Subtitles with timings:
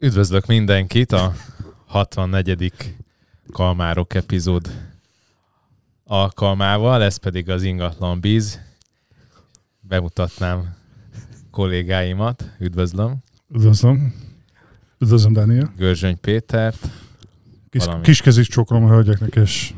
[0.00, 1.32] Üdvözlök mindenkit a
[1.86, 2.72] 64.
[3.52, 4.90] Kalmárok epizód
[6.04, 8.60] alkalmával, ez pedig az ingatlan bíz.
[9.80, 10.76] Bemutatnám
[11.50, 13.16] kollégáimat, üdvözlöm.
[13.54, 14.14] Üdvözlöm.
[14.98, 15.72] Üdvözlöm, Dániel.
[15.76, 16.88] Görzsöny Pétert,
[17.70, 18.02] Kis, Valami.
[18.02, 19.74] kiskezis csókolom a hölgyeknek, és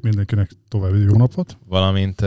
[0.00, 1.56] mindenkinek további jó napot.
[1.66, 2.22] valamint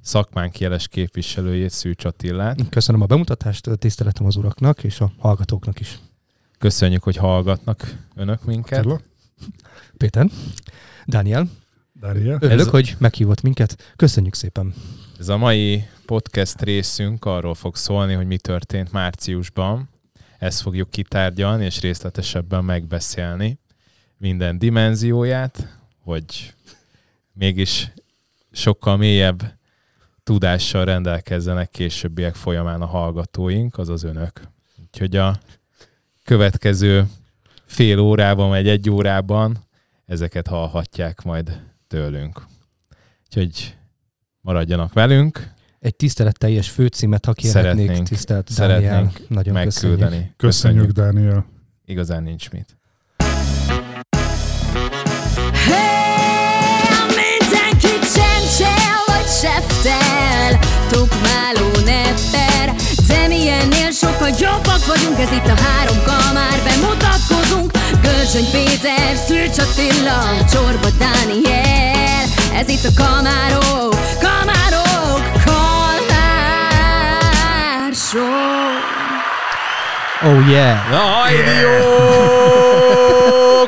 [0.00, 2.68] szakmánk jeles képviselőjét, Szűcs Attillát.
[2.68, 5.98] Köszönöm a bemutatást, tiszteletem az uraknak és a hallgatóknak is.
[6.60, 8.78] Köszönjük, hogy hallgatnak önök minket.
[8.78, 9.00] Attila,
[9.96, 10.26] Péter,
[11.06, 11.48] Dániel,
[11.92, 12.38] Dániel.
[12.40, 13.92] örülök, Ez- hogy meghívott minket.
[13.96, 14.74] Köszönjük szépen.
[15.18, 19.88] Ez a mai podcast részünk arról fog szólni, hogy mi történt márciusban.
[20.38, 23.58] Ezt fogjuk kitárgyalni és részletesebben megbeszélni
[24.16, 26.54] minden dimenzióját, hogy
[27.32, 27.92] mégis
[28.52, 29.58] sokkal mélyebb
[30.22, 34.40] tudással rendelkezzenek későbbiek folyamán a hallgatóink, azaz önök.
[34.82, 35.38] Úgyhogy a
[36.30, 37.06] következő
[37.66, 39.58] fél órában, vagy egy órában
[40.06, 42.42] ezeket hallhatják majd tőlünk.
[43.26, 43.76] Úgyhogy
[44.40, 48.78] maradjanak velünk, Egy tiszteletteljes főcímet, ha kérhetnék, Szeretnénk- tisztelt Dániel.
[48.80, 49.98] szeretnénk Nagyon köszönjük.
[49.98, 50.32] megküldeni.
[50.36, 51.46] Köszönjük, Dániel.
[51.84, 52.76] Igazán nincs mit.
[55.66, 60.58] Hey, mindenki csencsel vagy seftel
[60.90, 62.74] Tukmáló nepper
[63.10, 67.70] De milyennél sokkal jobbak vagyunk Ez itt a három kamár Bemutatkozunk.
[68.02, 70.20] Görzsöny Péter, Szűcs Attila
[70.52, 72.24] Csorba Dániel.
[72.54, 75.90] Ez itt a kamárok Kamárok Kalmár
[77.94, 79.09] Show
[80.22, 80.90] Oh yeah!
[80.90, 81.70] Na, hajdi jó!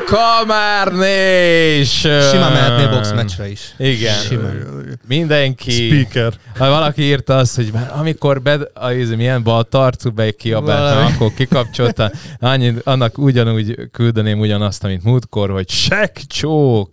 [0.05, 1.99] Kamárnés!
[1.99, 3.73] Simán mehetnél box meccsre is.
[3.77, 4.15] Igen.
[4.15, 4.67] Simán.
[5.07, 5.71] Mindenki.
[5.71, 6.33] Speaker.
[6.57, 11.13] Ha valaki írta azt, hogy már amikor be, a, ez milyen bal arcú be kiabáltam,
[11.13, 12.11] akkor kikapcsolta.
[12.39, 16.89] Annyi, annak ugyanúgy küldeném ugyanazt, amit múltkor, hogy sek csók,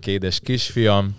[0.00, 1.16] kédes kisfiam,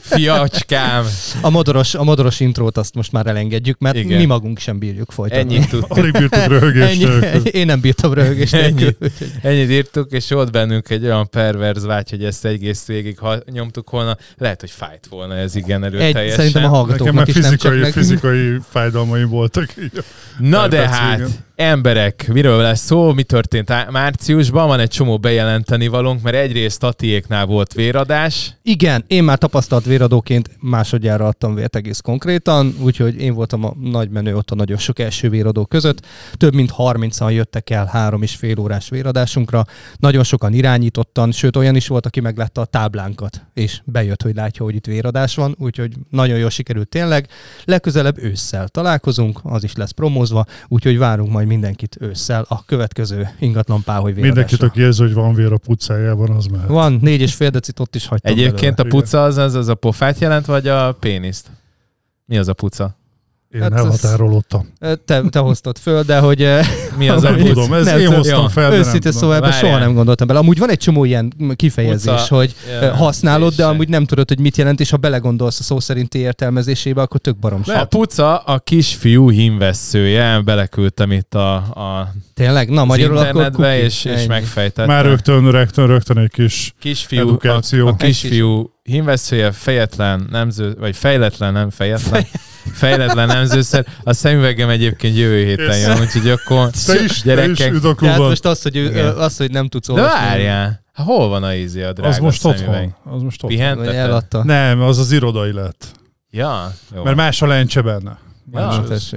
[0.00, 1.04] fiacskám,
[1.40, 4.18] A modoros, a modoros intrót azt most már elengedjük, mert Igen.
[4.18, 5.54] mi magunk sem bírjuk folytatni.
[5.54, 5.96] ennyit tudtuk.
[5.96, 8.72] Alig bírtuk röhögést Ennyi, én nem bírtam röhögést Ennyi.
[8.82, 9.08] nélkül.
[9.42, 13.90] Ennyit írtuk, és volt bennünk egy olyan perverz vágy, hogy ezt egész végig ha nyomtuk
[13.90, 14.16] volna.
[14.38, 16.36] Lehet, hogy fájt volna ez igen Egy, erőteljesen.
[16.36, 17.94] szerintem a Nekem hallgatóknak már is nem csak fizikai, nekünk.
[17.94, 19.68] fizikai fájdalmaim voltak.
[19.82, 20.04] így.
[20.38, 21.34] Na de hát, végén.
[21.56, 27.46] Emberek, miről lesz szó, mi történt márciusban, van egy csomó bejelenteni valónk, mert egyrészt Atiéknál
[27.46, 33.64] volt véradás, Igen, én már tapasztalt véradóként másodjára adtam vért egész konkrétan, úgyhogy én voltam
[33.64, 36.06] a nagy menő ott a nagyon sok első véradó között.
[36.32, 39.64] Több mint 30-an jöttek el három és fél órás véradásunkra.
[39.96, 44.64] Nagyon sokan irányítottan, sőt olyan is volt, aki meglátta a táblánkat, és bejött, hogy látja,
[44.64, 47.28] hogy itt véradás van, úgyhogy nagyon jól sikerült tényleg.
[47.64, 53.82] Legközelebb ősszel találkozunk, az is lesz promózva, úgyhogy várunk majd mindenkit ősszel a következő ingatlan
[53.82, 54.34] páholy véradásra.
[54.34, 56.68] Mindenkit, aki érzi, hogy van vér a pucájában, az mehet.
[56.68, 59.02] Van, négy és fél decit ott is hagytam Egyébként a belőle.
[59.02, 61.50] puca az, az, az a pofát jelent, vagy a péniszt?
[62.24, 62.96] Mi az a puca?
[63.54, 64.72] Én Hát elhatárolódtam.
[65.04, 66.48] Te, te hoztad föl, de hogy
[66.98, 69.20] Mi az Nem tudom, ez Nem én hoztam fel, de nem őszinte tudom.
[69.20, 70.38] szóval ebben soha nem gondoltam bele.
[70.38, 72.34] Amúgy van egy csomó ilyen kifejezés, Puca.
[72.34, 75.62] hogy Ja, ö, használod, de amúgy nem tudod, hogy mit jelent, és ha belegondolsz a
[75.62, 77.80] szó szerinti értelmezésébe, akkor tök baromság.
[77.80, 82.68] A puca a kisfiú hímvesszője, beleküldtem itt a, a Tényleg?
[82.70, 83.84] Na, magyarul akkor internetbe, kuki.
[83.84, 84.86] és, és megfejtettem.
[84.86, 87.86] Már rögtön, rögtön, rögtön egy kis kisfiú, Edukáció.
[87.86, 92.26] A, a kisfiú hímveszője fejetlen nemző, vagy fejletlen, nem fejetlen,
[92.72, 93.86] fejletlen nemzőszer.
[94.04, 97.72] A szemüvegem egyébként jövő héten jön, úgyhogy akkor Te is, te is gyerekek.
[97.72, 100.18] üd a Tehát most az, hogy, ő, az, hogy nem tudsz De olvasni.
[100.26, 102.66] várjál, hát hol van a ízi a drága Az most szemüveg?
[102.68, 103.14] otthon.
[103.14, 103.58] Az most otthon.
[103.58, 103.94] Pihenteted?
[103.94, 104.44] eladta.
[104.44, 105.86] Nem, az az irodai lett.
[106.30, 107.02] Ja, jó.
[107.02, 108.18] Mert más a lencse benne.
[108.52, 108.84] Ja.
[108.88, 109.14] Más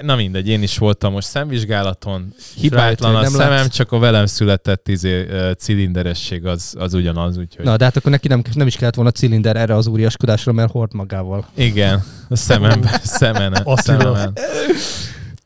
[0.00, 2.34] Na, mindegy, én is voltam most szemvizsgálaton.
[2.54, 3.74] Hibátlan rájöttél, a szemem, látsz?
[3.74, 5.26] csak a velem született izé,
[5.58, 9.10] cilinderesség az, az ugyanaz, úgyhogy Na, de hát akkor neki nem, nem is kellett volna
[9.10, 11.46] cilinder erre az úriaskodásra, mert hord magával.
[11.54, 13.76] igen, a szememben, szemen, Attila.
[13.76, 14.32] szememen.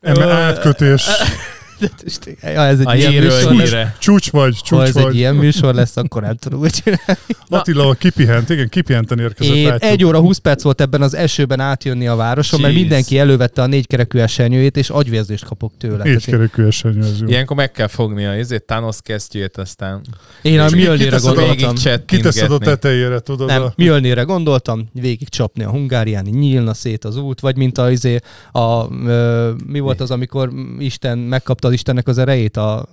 [0.00, 1.06] Eme átkötés.
[2.42, 3.62] Ja, ez egy A ilyen műsor lesz.
[3.62, 3.96] hírre.
[3.98, 5.14] Csúcs vagy, Ha csúcs ez egy vagy.
[5.16, 7.20] ilyen műsor lesz, akkor nem tudom úgy csinálni.
[7.48, 9.54] Attila kipihent, igen, kipihenten érkezett.
[9.54, 9.90] Én látjuk.
[9.90, 12.86] egy óra 20 perc volt ebben az esőben átjönni a városon, mert Jeez.
[12.86, 16.04] mindenki elővette a négykerekű esernyőjét, és agyvérzést kapok tőle.
[16.04, 17.26] Négykerekű esernyő, ez jó.
[17.28, 20.00] Ilyenkor meg kell fogni a izét, Thanos kesztyűjét, aztán
[20.42, 21.74] Én a Mjölnire a- gondoltam.
[21.74, 23.46] végig Kiteszed a tetejére, tudod?
[23.46, 23.72] Nem, a...
[23.76, 28.18] Mjölnire gondoltam, végig csapni a hungáriáni, nyílna szét az út, vagy mint a, izé,
[28.52, 32.88] a ö, mi volt az, amikor Isten megkapta az Istennek az erejét, a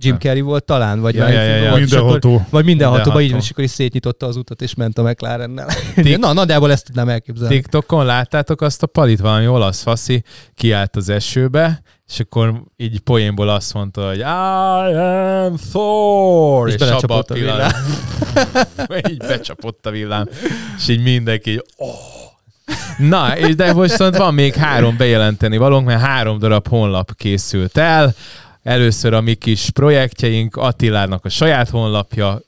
[0.00, 0.18] Jim Ja.
[0.18, 2.46] Carrey volt talán, vagy Ja, ja, ja, és akkor- Mindenható.
[2.50, 3.44] Vagy mindenhatóban így van, Mindenható.
[3.44, 5.66] és akkor is szétnyitotta az utat, és ment a McLarennel.
[5.94, 7.54] Tik- Na, nagyjából ezt tudnám elképzelni.
[7.54, 10.22] TikTokon láttátok azt a palit, valami olasz faszi,
[10.54, 16.80] kiállt az esőbe, és akkor így poénból azt mondta, hogy I am Thor, És és,
[16.80, 17.74] abba a a pillanat,
[19.10, 20.28] így becsapott a villám,
[20.76, 21.88] és így mindenki oh.
[22.98, 27.76] Na, és de most viszont van még három bejelenteni valónk, mert három darab honlap készült
[27.78, 28.14] el.
[28.62, 32.40] Először a mi kis projektjeink, Attilának a saját honlapja,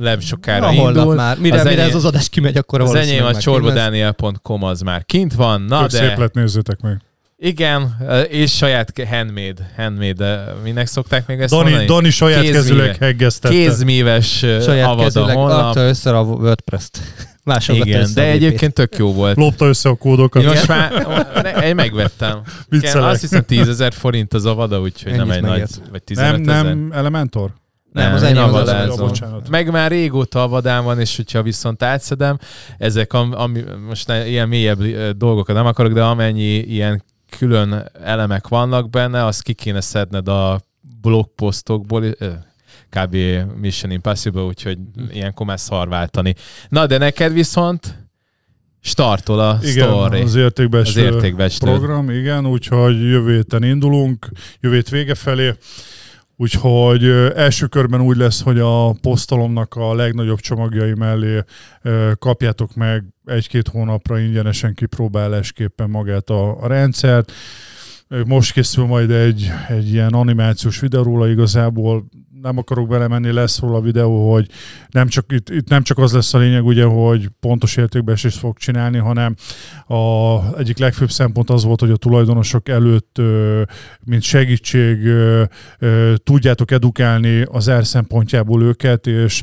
[0.00, 0.84] nem sokára a indul.
[0.84, 1.38] honlap már.
[1.38, 5.04] Mire, Az mire enyém- ez az adás kimegy, akkor Az enyém a csorbadaniel.com az már
[5.04, 7.00] kint van, na Tök szép de lett, nézzétek meg.
[7.38, 7.96] igen,
[8.28, 11.86] és saját handmade, handmade, minek szokták még ezt Dani, mondani?
[11.86, 12.58] Dani saját Kézműve.
[12.60, 13.54] kezüleg heggeztette.
[13.54, 15.76] Kézműves ö, Saját avad a kezüleg honlap.
[15.76, 16.98] össze a WordPress-t.
[17.44, 19.36] Másolat Igen, de a egyébként tök jó volt.
[19.36, 20.42] Lopta össze a kódokat.
[20.42, 21.06] Én most már
[21.42, 22.42] ne, én megvettem.
[22.70, 26.44] Igen, azt hiszem 10 ezer forint az avada, úgyhogy nem Ennyit egy nagy, vagy 15
[26.44, 27.50] Nem, nem Elementor?
[27.92, 28.68] Nem, az enyém az.
[28.68, 29.06] Amazon.
[29.08, 29.48] Bocsánat.
[29.48, 32.38] Meg már régóta avadán van, és hogyha viszont átszedem,
[32.78, 34.82] ezek, am, ami, most ne, ilyen mélyebb
[35.16, 37.02] dolgokat nem akarok, de amennyi ilyen
[37.38, 40.60] külön elemek vannak benne, azt ki kéne szedned a
[41.00, 42.04] blogposztokból,
[42.96, 43.16] kb.
[43.60, 44.78] Mission Impossible, úgyhogy
[45.10, 46.34] ilyenkor már szarváltani.
[46.68, 48.00] Na, de neked viszont
[48.80, 50.20] startol a Igen, story.
[50.20, 51.70] az értékbeslő, Az értékbeslő.
[51.70, 54.28] program, igen, úgyhogy jövő héten indulunk,
[54.60, 55.54] jövő hét vége felé,
[56.36, 57.04] úgyhogy
[57.36, 61.40] első körben úgy lesz, hogy a posztolomnak a legnagyobb csomagjai mellé
[62.18, 67.32] kapjátok meg egy-két hónapra ingyenesen kipróbálásképpen magát a, a rendszert.
[68.26, 72.04] Most készül majd egy, egy ilyen animációs videó róla igazából,
[72.42, 74.48] nem akarok belemenni, lesz róla videó, hogy
[74.90, 78.58] nem csak, itt, itt nem csak az lesz a lényeg, ugye, hogy pontos értékbeesést fog
[78.58, 79.34] csinálni, hanem
[79.86, 83.20] a egyik legfőbb szempont az volt, hogy a tulajdonosok előtt,
[84.04, 84.98] mint segítség
[86.22, 89.42] tudjátok edukálni az ár szempontjából őket, és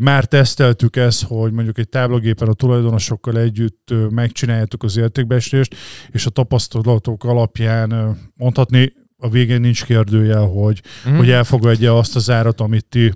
[0.00, 5.74] már teszteltük ezt, hogy mondjuk egy táblagépen a tulajdonosokkal együtt megcsináljátok az értékbeesést,
[6.10, 7.99] és a tapasztalatok alapján
[8.34, 8.92] mondhatni,
[9.22, 11.16] a végén nincs kérdőjel, hogy, Mhm.
[11.16, 13.12] hogy elfogadja azt az árat, amit ti,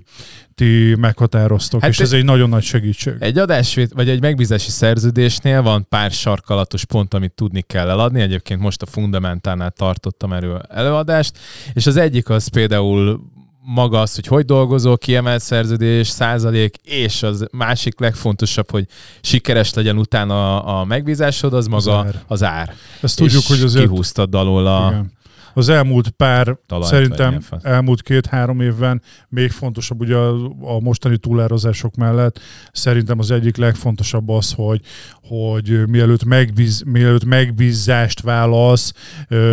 [0.55, 3.13] ti meghatároztok, Hát és ez egy nagyon nagy segítség.
[3.19, 8.21] Egy adásvét, vagy egy megbízási szerződésnél van pár sarkalatos pont, amit tudni kell eladni.
[8.21, 11.37] Egyébként most a Fundamentálnál tartottam erről előadást,
[11.73, 13.21] és az egyik az például
[13.65, 18.85] maga az, hogy hogy dolgozol, kiemelt szerződés, százalék, és az másik legfontosabb, hogy
[19.21, 22.23] sikeres legyen utána a, a megbízásod, az maga Az az ár.
[22.27, 22.75] Az ár.
[23.01, 24.87] Ezt tudjuk, és hogy azért kihúztad alól a...
[24.91, 25.13] Igen.
[25.57, 31.95] Az elmúlt pár, Talajt, szerintem elmúlt két-három évben még fontosabb ugye a, a mostani túlározások
[31.95, 32.39] mellett,
[32.71, 34.81] szerintem az egyik legfontosabb az, hogy,
[35.23, 38.93] hogy mielőtt, megbíz, mielőtt megbízást válasz,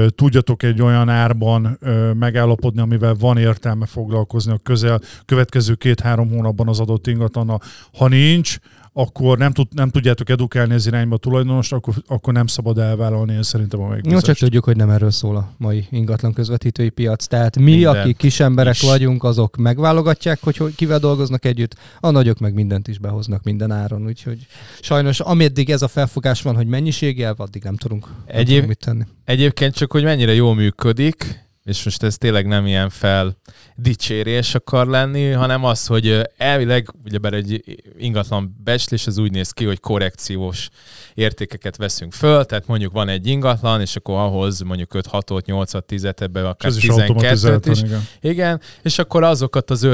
[0.09, 1.79] tudjatok egy olyan árban
[2.19, 7.61] megállapodni, amivel van értelme foglalkozni a közel, következő két-három hónapban az adott ingatlannal.
[7.99, 8.59] Ha nincs,
[8.93, 13.33] akkor nem, tud, nem tudjátok edukálni ez irányba a tulajdonost, akkor, akkor nem szabad elvállalni
[13.33, 14.25] én szerintem a Jó, megbízást.
[14.25, 17.27] csak tudjuk, hogy nem erről szól a mai ingatlan közvetítői piac.
[17.27, 17.97] Tehát mi, Minden.
[17.97, 18.83] akik kis emberek Is.
[18.83, 24.07] vagyunk, azok megválogatják, hogy kivel dolgoznak együtt, a nagyok meg mindent is behoznak minden áron.
[24.07, 24.47] Úgyhogy
[24.81, 28.79] sajnos, ameddig ez a felfogás van, hogy mennyiséggel, addig nem tudunk, nem Egyéb- tudunk mit
[28.79, 29.05] tenni.
[29.25, 33.37] Egyébként csak, hogy mennyire jól működik, és most ez tényleg nem ilyen fel
[33.77, 37.63] dicsérés akar lenni, hanem az, hogy elvileg ugyebár egy
[37.99, 40.69] ingatlan becslés az úgy néz ki, hogy korrekciós
[41.15, 45.87] értékeket veszünk föl, tehát mondjuk van egy ingatlan, és akkor ahhoz mondjuk 5, 6, 8,
[45.87, 47.83] 10, ebbe akár ez is 12 automatizáltan, is.
[47.83, 48.03] igen.
[48.21, 49.89] Igen, és akkor azokat az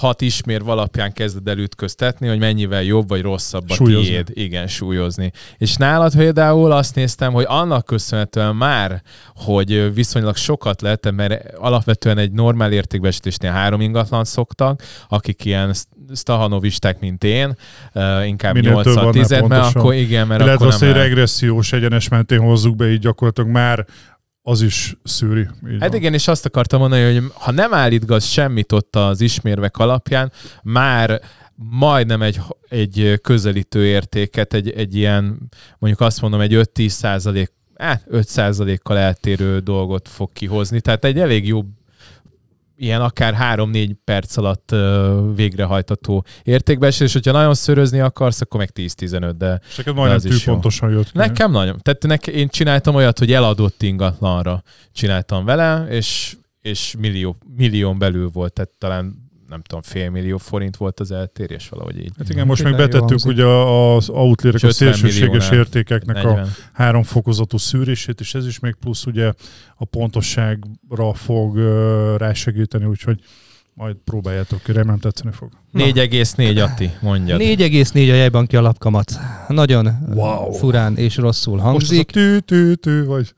[0.00, 4.08] 5-6 ismérv alapján kezded el ütköztetni, hogy mennyivel jobb vagy rosszabb a Súlyozni.
[4.08, 4.30] tiéd.
[4.32, 5.32] Igen, súlyozni.
[5.58, 9.02] És nálad például azt néztem, hogy annak köszönhetően már,
[9.34, 15.74] hogy viszonylag sokat lett, mert alapvetően egy normál értékbesítésnél három ingatlan szoktak, akik ilyen
[16.14, 17.56] stahanovisták, mint én,
[17.92, 19.80] eh, inkább Minél több 8 annál 10 mert pontosan.
[19.80, 21.06] akkor igen, mert Illetve akkor egy nem lehet.
[21.06, 23.86] regressziós egyenes mentén hozzuk be, így gyakorlatilag már
[24.42, 25.40] az is szűri.
[25.40, 25.98] Így Hát van.
[25.98, 30.32] igen, és azt akartam mondani, hogy ha nem állítgatsz semmit ott az ismérvek alapján,
[30.62, 31.20] már
[31.56, 38.04] majdnem egy, egy közelítő értéket, egy, egy ilyen, mondjuk azt mondom, egy 5-10 százalék, hát
[38.06, 40.80] 5 százalékkal eltérő dolgot fog kihozni.
[40.80, 41.64] Tehát egy elég jó
[42.76, 44.74] ilyen akár 3-4 perc alatt
[45.34, 50.36] végrehajtató értékbeesés, és hogyha nagyon szörözni akarsz, akkor meg 10-15, de És neked majdnem jó.
[50.36, 51.18] tűpontosan jött ki.
[51.18, 51.78] Nekem nagyon.
[51.82, 54.62] Tehát nek, én csináltam olyat, hogy eladott ingatlanra
[54.92, 60.76] csináltam vele, és, és millió, millión belül volt, tehát talán nem tudom, fél millió forint
[60.76, 62.12] volt az eltérés valahogy így.
[62.18, 66.48] Hát igen, most jó betettük ugye az outlérek, a És 50 szélsőséges értékeknek a 40.
[66.72, 69.32] három fokozatú szűrését, és ez is még plusz ugye
[69.76, 71.58] a pontosságra fog
[72.16, 73.20] rásegíteni, úgyhogy
[73.74, 75.48] majd próbáljátok ki, remélem tetszeni fog.
[75.74, 77.40] 4,4 Atti, mondjad.
[77.40, 79.12] 4,4 a jegybanki alapkamat.
[79.48, 80.52] Nagyon Wow.
[80.52, 82.10] furán és rosszul Most az a hangzik.
[82.10, 83.34] tű, tű, tű, vagy...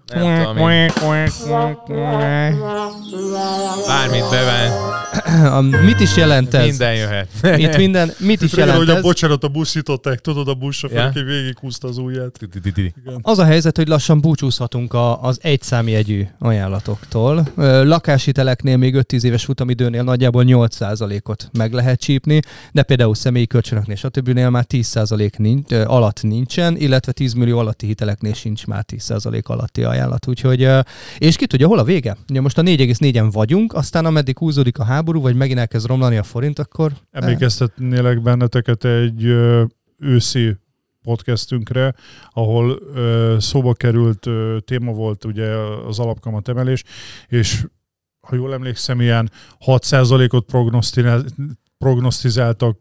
[3.86, 4.70] Bármit beven,
[5.52, 6.66] A- Mit is jelent ez?
[6.66, 7.28] minden jöhet.
[7.56, 9.02] Itt minden, mit is jelent hogy a ez?
[9.02, 12.38] bocsánat, a buszították, tudod, a buszsofőr, aki végighúzta az ujját.
[13.22, 17.46] Az a helyzet, hogy lassan búcsúzhatunk a, az egyszámjegyű ajánlatoktól.
[17.84, 20.02] Lakáshiteleknél még 5-10 éves futamidőnél
[20.32, 22.40] nagyjából 8%-ot meg lehet csípni,
[22.72, 24.28] de például személyi kölcsönöknél stb.
[24.38, 30.28] már 10% nincs, alatt nincsen, illetve 10 millió alatti hiteleknél sincs már 10% alatti ajánlat.
[30.28, 30.68] Úgyhogy,
[31.18, 32.16] és ki tudja, hol a vége?
[32.30, 36.22] Ugye most a 4,4-en vagyunk, aztán ameddig húzódik a háború, vagy megint elkezd romlani a
[36.22, 39.24] forint, akkor Emlékeztetnélek benneteket egy
[39.98, 40.56] őszi
[41.02, 41.94] podcastünkre,
[42.30, 45.46] ahol ö, szóba került ö, téma volt ugye
[45.88, 46.84] az alapkamat emelés,
[47.28, 47.64] és
[48.28, 49.30] ha jól emlékszem, ilyen
[49.66, 51.24] 6%-ot prognosztinál-
[51.78, 52.78] prognosztizáltak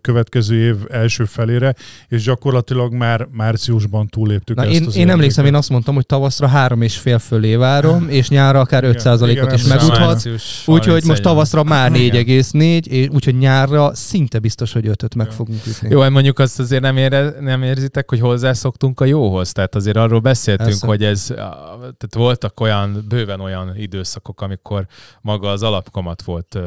[0.00, 1.74] következő év első felére,
[2.08, 6.06] és gyakorlatilag már márciusban túléptük Na, ezt én, az én emlékszem, én azt mondtam, hogy
[6.06, 10.28] tavaszra három és fél fölé várom, és nyárra akár Igen, 5%-ot igen, is meguthat.
[10.66, 12.24] Úgyhogy most tavaszra már Igen.
[12.24, 15.88] 4,4, és úgyhogy nyárra szinte biztos, hogy 5-öt meg fogunk ütni.
[15.90, 19.52] Jó, hát mondjuk azt azért nem, ére, nem érzitek, hogy hozzászoktunk a jóhoz.
[19.52, 20.86] Tehát azért arról beszéltünk, Persze.
[20.86, 24.86] hogy ez, tehát voltak olyan, bőven olyan időszakok, amikor
[25.20, 26.58] maga az alapkamat volt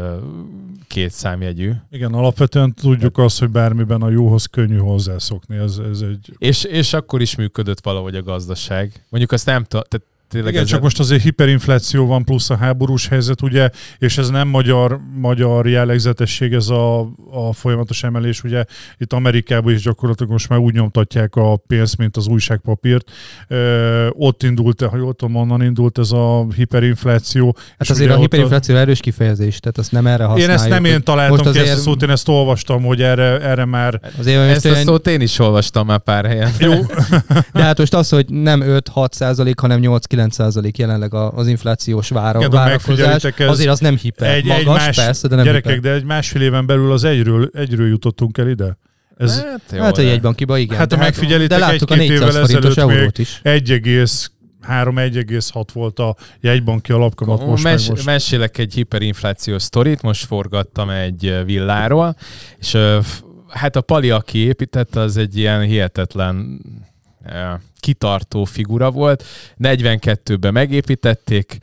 [0.87, 1.71] két számjegyű.
[1.91, 5.57] Igen, alapvetően tudjuk azt, hogy bármiben a jóhoz könnyű hozzászokni.
[5.57, 9.05] Ez, ez egy És, és akkor is működött valahogy a gazdaság.
[9.09, 12.55] Mondjuk azt nem tudom, tehát tényleg Igen, ez csak most azért hiperinfláció van, plusz a
[12.55, 16.99] háborús helyzet, ugye, és ez nem magyar, magyar jellegzetesség, ez a,
[17.31, 18.63] a folyamatos emelés, ugye
[18.97, 23.11] itt Amerikában is gyakorlatilag most már úgy nyomtatják a pénzt, mint az újságpapírt.
[23.47, 27.55] Ö, ott indult, ha jól tudom, onnan indult ez a hiperinfláció.
[27.57, 30.55] Hát és azért a hiperinfláció erős kifejezés, tehát azt nem erre Én használjuk.
[30.59, 33.39] ezt nem én találtam most ki ezt a azért- szót, én ezt olvastam, hogy erre,
[33.41, 36.51] erre már Azért Ezt most a olyan, szót én is olvastam már pár helyen.
[36.59, 36.71] jó,
[37.53, 42.09] de hát most az, hogy nem 5-6 százalék, hanem 8-9 százalék jelenleg a- az inflációs
[42.09, 44.35] vára, Igen, várakozás, azért az nem hiper.
[44.35, 45.91] egy, Magas, egy más, persze, de nem gyerekek, hiper.
[45.91, 48.77] de egy másfél éven belül az egyről, egyről jutottunk el ide.
[49.17, 50.77] Ez, Hát, jó, Hát a de- jegybankiba igen.
[50.77, 53.39] Hát, ha de megfigyelitek, de láttuk a egy-két évvel 400 forintos ezelőtt még eurót is.
[53.43, 58.05] 1,3-1,6 volt a jegybanki alapkamat, most Mes- most.
[58.05, 62.15] Mesélek egy hiperinflációs sztorit, most forgattam egy villáról,
[62.59, 62.77] és
[63.47, 66.61] hát a Pali, aki építette, az egy ilyen hihetetlen
[67.81, 69.23] kitartó figura volt.
[69.59, 71.57] 42-ben megépítették,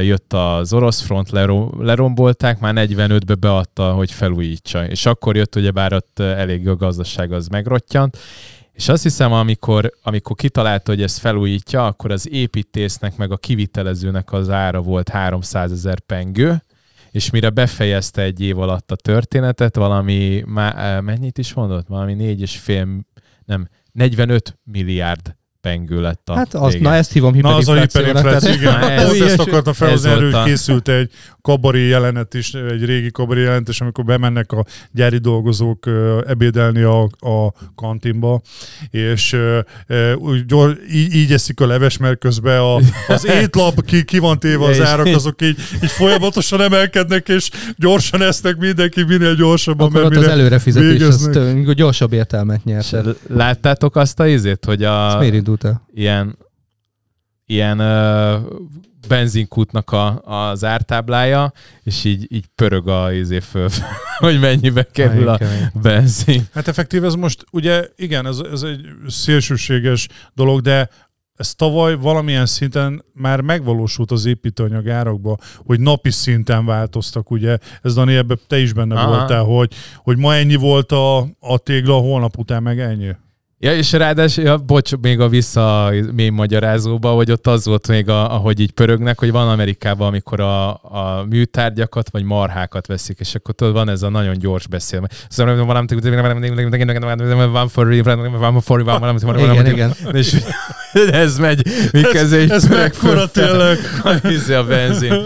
[0.00, 4.86] jött az orosz front, lero- lerombolták, már 45-be beadta, hogy felújítsa.
[4.86, 8.18] És akkor jött, ugye bár ott elég a gazdaság az megrottyant,
[8.72, 14.32] és azt hiszem, amikor, amikor kitalálta, hogy ezt felújítja, akkor az építésznek meg a kivitelezőnek
[14.32, 16.62] az ára volt 300 ezer pengő,
[17.10, 21.86] és mire befejezte egy év alatt a történetet, valami, má, mennyit is mondott?
[21.86, 22.86] Valami négy és fél,
[23.44, 28.52] nem, 45 milliárd pengő lett a Hát az, na ezt hívom Na, az a hiperinfláció,
[28.52, 28.80] igen.
[28.80, 31.10] Na, ez- ezt akartam felhozni, ez erről készült egy
[31.42, 35.86] kabari jelenet is, egy régi kabari jelentés, amikor bemennek a gyári dolgozók
[36.26, 38.40] ebédelni a, a kantinba,
[38.90, 39.36] és
[40.16, 42.76] úgy gyor, így, így eszik a leves, mert közben a,
[43.08, 48.22] az étlap ki, ki van téve az árak, azok így, így folyamatosan emelkednek, és gyorsan
[48.22, 51.30] esznek mindenki minél gyorsabban, Akkor mert ott az előrefizetés, az
[51.74, 52.96] gyorsabb értelmet nyert.
[53.28, 55.88] Láttátok azt a izét, hogy Ez a, miért indult el?
[55.94, 56.38] ilyen,
[57.46, 58.42] ilyen uh,
[59.08, 63.68] benzinkútnak a, az ártáblája, és így, így pörög a izé föl,
[64.18, 65.38] hogy mennyibe kerül a
[65.82, 66.46] benzin.
[66.52, 70.88] Hát effektív ez most, ugye igen, ez, ez egy szélsőséges dolog, de
[71.36, 77.58] ez tavaly valamilyen szinten már megvalósult az építőanyag árakba, hogy napi szinten változtak, ugye?
[77.82, 79.08] Ez Dani, ebbe te is benne Aha.
[79.08, 83.10] voltál, hogy, hogy ma ennyi volt a, a tégla, holnap után meg ennyi.
[83.64, 88.08] Ja, és ráadásul, ja, bocs, még a vissza mély magyarázóba, hogy ott az volt még,
[88.08, 93.34] a, ahogy így pörögnek, hogy van Amerikában, amikor a, a műtárgyakat vagy marhákat veszik, és
[93.34, 95.08] akkor tudod, van ez a nagyon gyors beszélme.
[95.28, 95.86] Szóval van
[97.68, 97.94] for
[98.84, 99.92] van for igen.
[100.12, 100.36] És
[101.12, 103.78] ez megy, miközben így ez mekkora tényleg.
[104.04, 105.22] A izé benzin.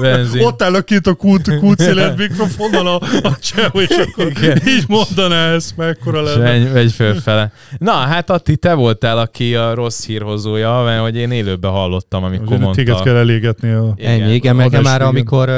[0.00, 0.42] Benzin.
[0.42, 4.32] Ott állok kint a kút, kútszélet mikrofonnal a, a cseh, és akkor
[4.66, 6.72] így mondaná ezt, mekkora lenne.
[6.72, 7.52] megy fölfele.
[7.78, 12.46] Na, hát Atti, te voltál, aki a rossz hírhozója, mert hogy én élőben hallottam, amikor
[12.46, 12.82] Ugye mondta.
[12.82, 13.70] Téged kell elégetni.
[13.70, 13.94] A...
[13.96, 14.20] Igen.
[14.20, 15.48] Ennyi, igen, meg már amikor...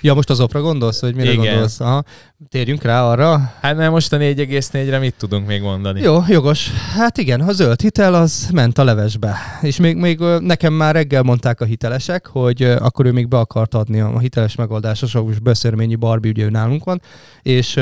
[0.00, 1.44] Ja, most az opra gondolsz, hogy mire Igen.
[1.44, 1.80] gondolsz?
[1.80, 2.04] Aha.
[2.48, 3.52] Térjünk rá arra.
[3.60, 6.00] Hát nem most a 4,4-re mit tudunk még mondani?
[6.00, 6.70] Jó, jogos.
[6.96, 9.36] Hát igen, a zöld hitel az ment a levesbe.
[9.62, 13.74] És még, még nekem már reggel mondták a hitelesek, hogy akkor ő még be akart
[13.74, 17.00] adni a hiteles megoldásos beszörményi Barbie, ugye ő nálunk van,
[17.42, 17.80] és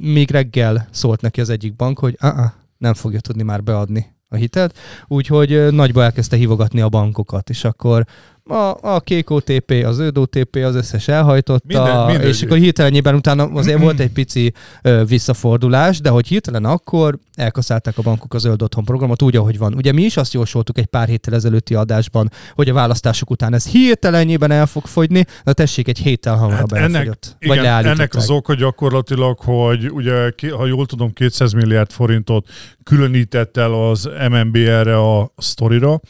[0.00, 2.44] még reggel szólt neki az egyik bank, hogy uh-uh,
[2.78, 8.06] nem fogja tudni már beadni a hitelt, úgyhogy nagyba elkezdte hívogatni a bankokat, és akkor
[8.48, 12.34] a, a kék OTP, az zöld OTP, az összes elhajtotta, Minden- mindegyik.
[12.34, 17.98] és akkor hirtelenjében utána azért volt egy pici ö, visszafordulás, de hogy hirtelen akkor elkaszálták
[17.98, 19.74] a bankok a zöld otthon programot úgy, ahogy van.
[19.74, 23.66] Ugye mi is azt jósoltuk egy pár héttel ezelőtti adásban, hogy a választások után ez
[23.66, 27.98] hirtelenjében el fog fogyni, de tessék, egy héttel hamarabb Hát ennek, igen, leállították.
[27.98, 32.48] ennek az oka gyakorlatilag, hogy ugye, ha jól tudom, 200 milliárd forintot
[32.84, 36.00] különített el az MNB erre a sztorira,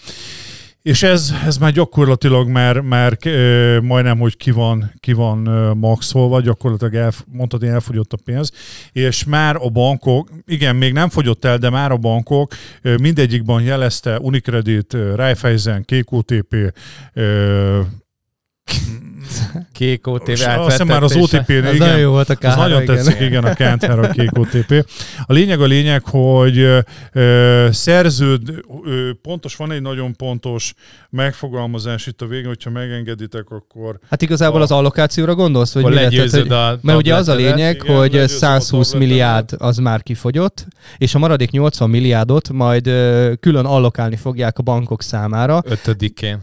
[0.87, 3.19] és ez, ez már gyakorlatilag már, már
[3.83, 5.39] majdnem, hogy ki van, ki van
[5.79, 8.53] maxolva, gyakorlatilag el, mondtad, hogy elfogyott a pénz,
[8.93, 13.63] és már a bankok, igen, még nem fogyott el, de már a bankok ö, mindegyikban
[13.63, 15.85] jelezte Unicredit, Raiffeisen,
[17.13, 17.81] ö,
[19.73, 22.83] Kék és azt hiszem már az Ez igen, nagyon jó volt a az kára, nagyon
[22.83, 22.95] igen.
[22.95, 24.87] tetszik, igen, a Kenther, a kék OTP.
[25.27, 26.59] A lényeg a lényeg, hogy
[27.13, 28.49] ö, szerződ,
[28.85, 30.75] ö, pontos, van egy nagyon pontos
[31.11, 35.83] megfogalmazás itt a végén, hogyha megengeditek, akkor Hát igazából A- az allokációra gondolsz, hogy?
[35.83, 39.09] Tehát, legyőzöd hogy- a Mert ugye az a lényeg, Igen, hogy legyőzöm a 120 tabletemet.
[39.09, 40.67] milliárd az már kifogyott,
[40.99, 45.63] és a maradék 80 milliárdot majd ö, külön allokálni fogják a bankok számára.
[45.67, 46.39] Ötödikén.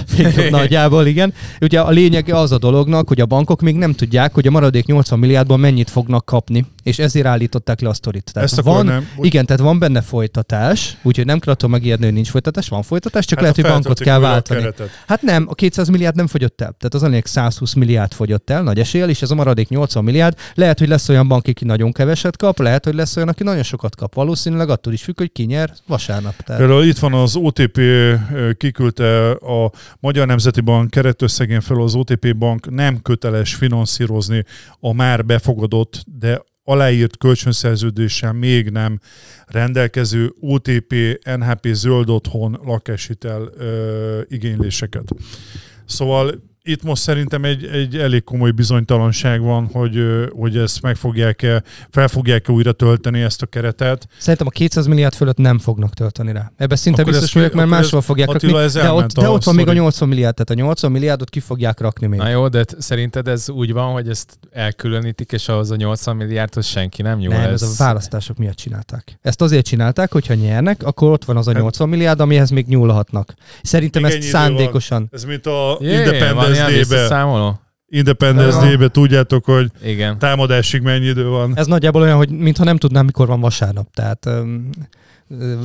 [0.50, 1.34] Nagyjából igen.
[1.60, 4.86] Ugye a lényeg az a dolognak, hogy a bankok még nem tudják, hogy a maradék
[4.86, 8.30] 80 milliárdban mennyit fognak kapni, és ezért állították le a sztorit.
[8.32, 9.08] Tehát ezt van, nem...
[9.20, 13.24] igen, tehát van benne folytatás, úgyhogy nem kell attól megijedni, hogy nincs folytatás, van folytatás,
[13.24, 14.68] csak Hát lehet, hogy bankot kell váltani.
[15.06, 16.74] Hát nem, a 200 milliárd nem fogyott el.
[16.78, 20.04] Tehát az a lényeg 120 milliárd fogyott el, nagy eséllyel, és ez a maradék 80
[20.04, 20.36] milliárd.
[20.54, 23.62] Lehet, hogy lesz olyan bank, aki nagyon keveset kap, lehet, hogy lesz olyan, aki nagyon
[23.62, 24.14] sokat kap.
[24.14, 26.36] Valószínűleg attól is függ, hogy ki nyer vasárnap.
[26.44, 28.14] Tehát Például itt van az OTP, ö,
[28.56, 34.44] kiküldte a Magyar Nemzeti Bank keretösszegén fel az OTP Bank nem köteles finanszírozni
[34.80, 39.00] a már befogadott, de aláírt kölcsönszerződéssel még nem
[39.46, 40.94] rendelkező OTP,
[41.36, 45.08] NHP zöld otthon lakáshitel ö, igényléseket.
[45.84, 49.98] Szóval itt most szerintem egy, egy elég komoly bizonytalanság van, hogy,
[50.32, 54.06] hogy ezt meg fogják-e, fel fogják-e újra tölteni ezt a keretet.
[54.18, 56.52] Szerintem a 200 milliárd fölött nem fognak tölteni rá.
[56.56, 58.66] Ebben szinte Akkor biztos ez- vagyok, mert ez- máshol fogják Attila, rakni.
[58.66, 59.78] ez De ott, de ott van még a sztori.
[59.84, 62.18] 80 milliárd, tehát a 80 milliárdot ki fogják rakni még.
[62.18, 66.66] Na jó, de szerinted ez úgy van, hogy ezt elkülönítik, és ahhoz a 80 milliárdhoz
[66.66, 67.34] senki nem nyúl?
[67.34, 69.18] nem, ez a választások miatt csinálták.
[69.22, 73.34] Ezt azért csinálták, hogyha nyernek, akkor ott van az a 80 milliárd, amihez még nyúlhatnak.
[73.62, 75.08] Szerintem Még ezt szándékosan.
[75.12, 77.02] Ez mint a Jé, van Independence ilyen Day-be.
[77.02, 77.60] visszaszámoló?
[77.86, 78.58] Independence.
[78.58, 80.18] Day-be tudjátok, hogy Igen.
[80.18, 81.52] támadásig mennyi idő van.
[81.56, 83.86] Ez nagyjából olyan, hogy mintha nem tudnám, mikor van vasárnap.
[83.94, 84.70] Tehát um,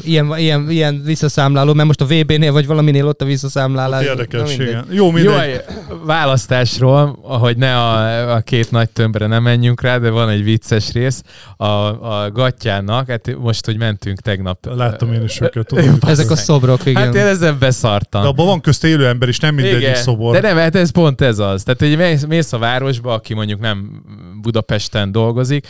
[0.03, 4.01] ilyen, ilyen, ilyen visszaszámláló, mert most a VB-nél vagy valaminél ott a visszaszámlálás.
[4.01, 4.85] Ott érdekes, igen.
[4.89, 5.61] Jó, Jó, mindegy.
[6.05, 10.91] választásról, ahogy ne a, a két nagy tömbre nem menjünk rá, de van egy vicces
[10.91, 11.23] rész.
[11.57, 14.75] A, a gatyának, hát most, hogy mentünk tegnap.
[14.75, 15.97] Láttam én is őket, tudom.
[16.07, 17.03] Ezek a szobrok, igen.
[17.03, 18.21] Hát én ezen beszartam.
[18.21, 20.33] De abban van közt élő ember is, nem mindegyik Igen, szobor.
[20.33, 21.63] De nem, hát ez pont ez az.
[21.63, 24.03] Tehát, hogy mész, mész a városba, aki mondjuk nem
[24.41, 25.67] Budapesten dolgozik,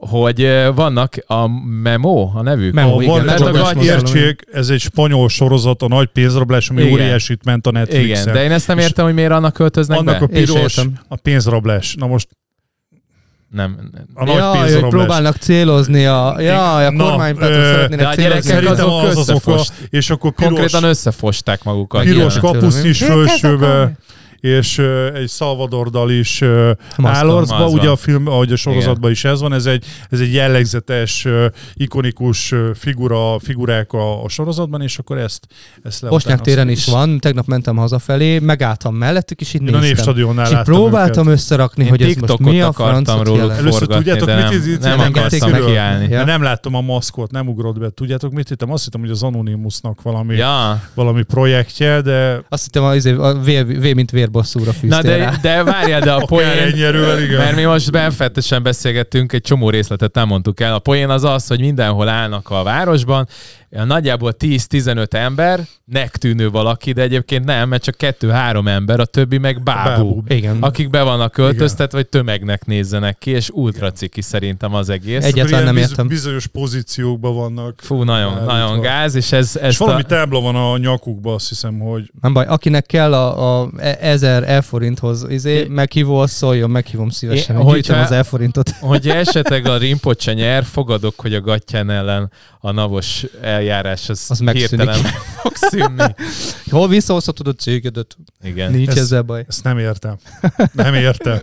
[0.00, 1.46] hogy vannak a
[1.82, 2.74] Memo, a nevük.
[2.74, 6.92] Memo, Ha igen, van, a értsék, ez egy spanyol sorozat, a nagy pénzrablás, ami Igen.
[6.92, 8.22] óriásit ment a Netflixen.
[8.22, 10.24] Igen, de én ezt nem értem, hogy miért annak költöznek Annak be.
[10.24, 10.76] a piros,
[11.08, 11.94] a pénzrablás.
[11.94, 12.28] Na most
[13.50, 13.90] Nem.
[14.14, 18.50] a nagy ja, hogy próbálnak célozni a, ja, a kormánypártot szeretnének de a célozni.
[18.50, 22.02] gyerekek azok az az oka, és akkor piros, Konkrétan összefosták magukat.
[22.02, 22.52] piros Igen.
[22.52, 23.90] kapuszt is a-
[24.40, 24.78] és
[25.14, 26.42] egy Salvador Dal is
[26.96, 31.26] Az ugye a film, ahogy a sorozatban is ez van, ez egy, ez egy jellegzetes,
[31.74, 35.46] ikonikus figura, figurák a, a sorozatban, és akkor ezt,
[35.82, 39.70] ezt le Bosnyák téren is van, tegnap mentem hazafelé, megálltam mellettük, és így Én a
[39.70, 39.86] néztem.
[39.86, 41.38] Névstadionnál És próbáltam őket.
[41.38, 43.60] összerakni, Én hogy ez most mi a akartam francot róluk jelent.
[43.60, 45.72] Először tudjátok, mit nem, íz- nem akartam.
[45.72, 46.00] Ja.
[46.08, 46.24] Ja.
[46.24, 47.90] Nem láttam a maszkot, nem ugrott be.
[47.90, 48.72] Tudjátok, mit hittem?
[48.72, 53.40] Azt hittem, hogy az Anonymousnak valami, Ja, valami projektje, de Azt hittem, az, izé- a
[53.40, 53.94] vér, vér,
[54.32, 55.36] mint vérbosszúra fűztél na de, rá.
[55.42, 57.38] de várjál, de a poén, ennyi erővel, igen.
[57.38, 60.74] mert mi most benfettesen beszélgettünk, egy csomó részletet nem mondtuk el.
[60.74, 63.28] A poén az az, hogy mindenhol állnak a városban,
[63.70, 65.60] nagyjából 10-15 ember,
[66.18, 69.88] tűnő valaki, de egyébként nem, mert csak kettő-három ember, a többi meg bábú.
[69.88, 70.22] Bábú.
[70.28, 70.56] Igen.
[70.60, 75.24] Akik be vannak költöztet, vagy tömegnek nézzenek ki, és ultra ciki szerintem az egész.
[75.24, 76.06] Egy- Egyáltalán Akkor nem értem.
[76.06, 77.74] Bizonyos pozíciókban vannak.
[77.82, 78.52] Fú, nagyon, Állítva.
[78.52, 79.52] nagyon gáz, és ez...
[79.56, 83.14] És ezt valami a, tábla van a nyakukban, azt hiszem, hogy Nem baj, akinek kell
[83.14, 88.10] a, a e- ezer elforinthoz, izé, É- meghívó, az szóljon, meghívom szívesen, É, hogy az
[88.10, 88.70] elforintot.
[88.80, 93.24] Hogyha esetleg a Rinpoche nyer, fogadok, hogy a Gattyán ellen a navos
[93.58, 94.94] eljárás az, Az hirtelen
[95.42, 96.14] fog szűnni.
[96.70, 98.16] Hol visszahozhatod a cégedet?
[98.42, 98.70] Igen.
[98.72, 99.44] Nincs Ez- ezzel baj.
[99.48, 100.16] ezt nem értem.
[100.72, 101.38] Nem értem.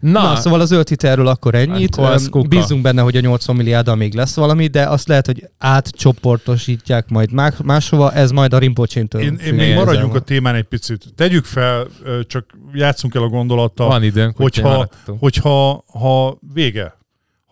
[0.00, 1.96] Na, Na, szóval az zöld hitelről akkor ennyit.
[1.96, 2.46] Akkor.
[2.48, 7.32] Bízunk benne, hogy a 80 milliárddal még lesz valami, de azt lehet, hogy átcsoportosítják majd
[7.32, 9.20] má- máshova, ez majd a Rinpoche-től.
[9.20, 11.04] Én, én még maradjunk a témán egy picit.
[11.16, 11.86] Tegyük fel,
[12.26, 14.88] csak játszunk el a gondolattal, van időnk, hogyha,
[15.18, 16.98] hogyha ha vége,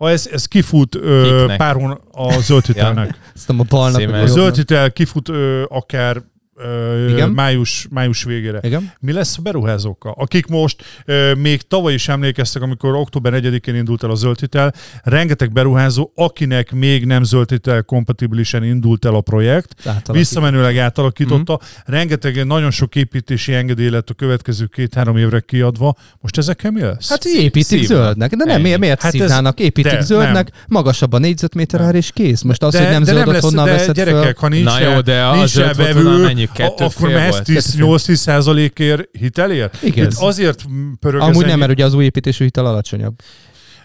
[0.02, 1.56] ha ez, ez kifut ö, Kiknek?
[1.56, 4.54] pár hónap a zöld hitelnek, Ezt a balnak, a a zöld jobbnak.
[4.54, 6.22] hitel kifut ö, akár
[6.56, 7.30] ö, Igen.
[7.30, 8.58] május, május végére.
[8.62, 8.92] Igen?
[9.00, 10.14] Mi lesz a beruházókkal?
[10.16, 14.72] Akik most ö, még tavaly is emlékeztek, amikor október 1-én indult el a zöld hitel,
[15.02, 20.14] rengeteg beruházó, akinek még nem zöld hitel kompatibilisen indult el a projekt, Átalakít.
[20.14, 21.94] visszamenőleg átalakította, Mhm.
[21.94, 25.94] rengeteg, nagyon sok építési engedély lett a következő két-három évre kiadva.
[26.20, 27.08] Most ezekkel mi lesz?
[27.08, 27.86] Hát építik szívnak.
[27.86, 28.30] zöldnek.
[28.34, 28.76] De nem, Ennyi.
[28.76, 29.60] miért, Hát ez- szívnának?
[29.60, 32.42] Építik de, zöldnek, magasabb a négyzetméter ár és kész.
[32.42, 34.34] Most az, de, hogy nem de nem lesz, honnan de veszed gyerekek, föl.
[34.36, 36.48] ha nincs Na jó, de a nincs zöld mennyi?
[36.54, 37.34] Kettőt akkor mehetsz
[37.78, 38.00] volt?
[38.02, 39.82] 10-8-10 százalékért hitelért?
[39.82, 40.04] Igen.
[40.06, 40.64] Itt azért
[41.00, 43.14] pörög ez Amúgy nem, mert ugye az új építésű hitel alacsonyabb.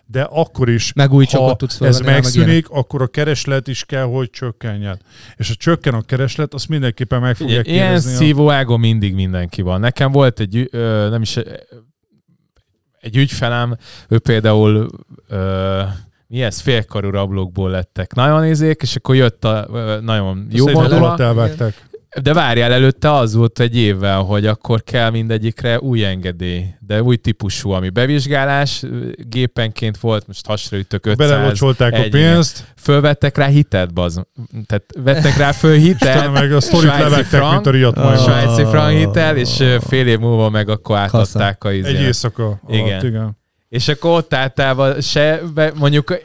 [0.05, 3.83] de akkor is, Meg új ha tudsz ez rá, meg megszűnik, akkor a kereslet is
[3.85, 4.99] kell, hogy csökkenjen.
[5.35, 8.13] És ha csökken a kereslet, azt mindenképpen meg fogják ilyen kérdezni.
[8.13, 9.79] a- szívóágon mindig mindenki van.
[9.79, 11.37] Nekem volt egy, ö, nem is,
[12.99, 13.77] egy ügyfelem,
[14.09, 14.87] ő például
[15.27, 15.81] ö,
[16.27, 19.67] mi ez, félkarú rablókból lettek nagyon izék, és akkor jött a
[20.01, 21.86] nagyon jó Azt modula, alatt elvágták.
[22.21, 27.15] De várjál, előtte az volt egy évvel, hogy akkor kell mindegyikre új engedély, de új
[27.15, 28.83] típusú, ami bevizsgálás,
[29.17, 34.21] gépenként volt, most hasra ütök 500, Belelocsolták a egy, pénzt, fölvettek rá hitet, baz.
[34.65, 36.91] Tehát vettek rá föl hitet, meg a sztorit
[37.25, 38.03] frank, mint a riadt Ah.
[38.03, 38.23] majmot.
[38.23, 41.99] svájci frank hitel, és fél év múlva meg akkor átadták a Egy izét.
[41.99, 43.05] éjszaka Igen.
[43.05, 43.36] igen.
[43.69, 45.41] És akkor ott általában se,
[45.75, 46.17] mondjuk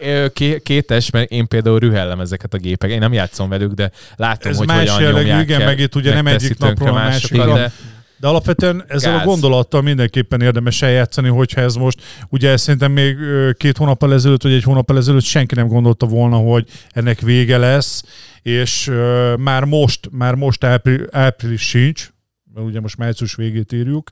[0.62, 2.90] kétes, mert én például rühellem ezeket a gépek.
[2.90, 5.78] Én nem játszom velük, de látom, Ez hogy más hogyan jellegű, nyomják igen, el, meg
[5.78, 7.54] itt ugye nem egyik napról a másikra.
[7.54, 7.72] de
[8.20, 9.22] De alapvetően ezzel Gáz.
[9.22, 13.16] a gondolattal mindenképpen érdemes eljátszani, hogyha ez most, ugye szerintem még
[13.56, 18.02] két hónappal ezelőtt, vagy egy hónappal ezelőtt senki nem gondolta volna, hogy ennek vége lesz,
[18.42, 18.90] és
[19.38, 22.11] már most, már most április, április sincs,
[22.54, 24.10] ugye most március végét írjuk,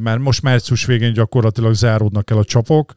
[0.00, 2.92] már most március végén gyakorlatilag záródnak el a csapok.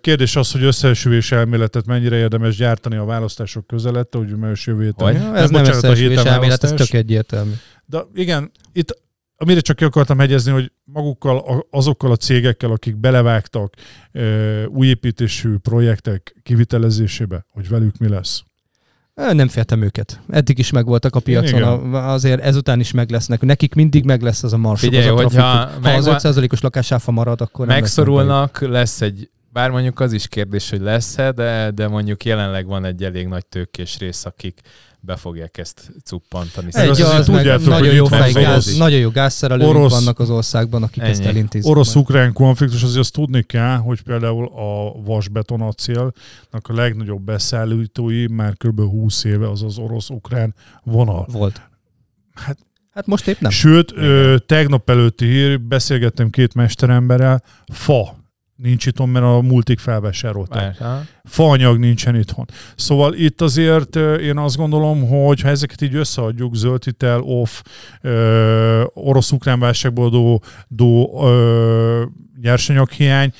[0.00, 5.06] Kérdés az, hogy összeesülés elméletet mennyire érdemes gyártani a választások közelette, hogy május jövő héten.
[5.06, 5.14] Hogy?
[5.14, 6.88] Ja, ez nem a összeesülés elmélet, ez választás.
[6.88, 7.52] tök egyértelmű.
[7.86, 9.00] De igen, itt
[9.36, 13.74] amire csak ki akartam hegyezni, hogy magukkal, azokkal a cégekkel, akik belevágtak
[14.12, 18.44] ö, új építésű projektek kivitelezésébe, hogy velük mi lesz.
[19.14, 20.20] Nem féltem őket.
[20.30, 21.94] Eddig is megvoltak a piacon, Igen.
[21.94, 23.40] azért ezután is meg lesznek.
[23.40, 25.44] Nekik mindig meg lesz az a marsuk, Figyelj, az a trafikuk.
[25.44, 30.70] Ha az megvan- 5%-os lakásáfa marad, akkor megszorulnak, lesz egy, bár mondjuk az is kérdés,
[30.70, 34.60] hogy lesz-e, de, de mondjuk jelenleg van egy elég nagy tőkés rész, akik
[35.04, 36.68] be fogják ezt cuppantani.
[36.72, 40.18] Egy az, az, meg tudjátok, nagyon jó, fej, az gáz, nagyon jó gázszerelőink orosz- vannak
[40.18, 41.28] az országban, akik ezt Ennyi.
[41.28, 41.70] elintézik.
[41.70, 48.56] Orosz-ukrán konfliktus, azért azt tudni kell, hogy például a vasbeton acélnak a legnagyobb beszállítói már
[48.56, 48.80] kb.
[48.80, 51.26] 20 éve az az orosz-ukrán vonal.
[51.30, 51.60] Volt.
[52.34, 52.58] Hát-
[52.94, 53.50] hát most épp nem.
[53.50, 58.20] Sőt, ö, tegnap előtti hír, beszélgettem két mesteremberrel, fa
[58.62, 60.82] nincs itthon, mert a multik felvásárolták.
[61.24, 62.46] Faanyag nincsen itthon.
[62.74, 67.62] Szóval itt azért én azt gondolom, hogy ha ezeket így összeadjuk, zöld hitel, off,
[68.94, 71.24] orosz-ukrán válságból adó, adó
[72.42, 73.32] nyersanyaghiány,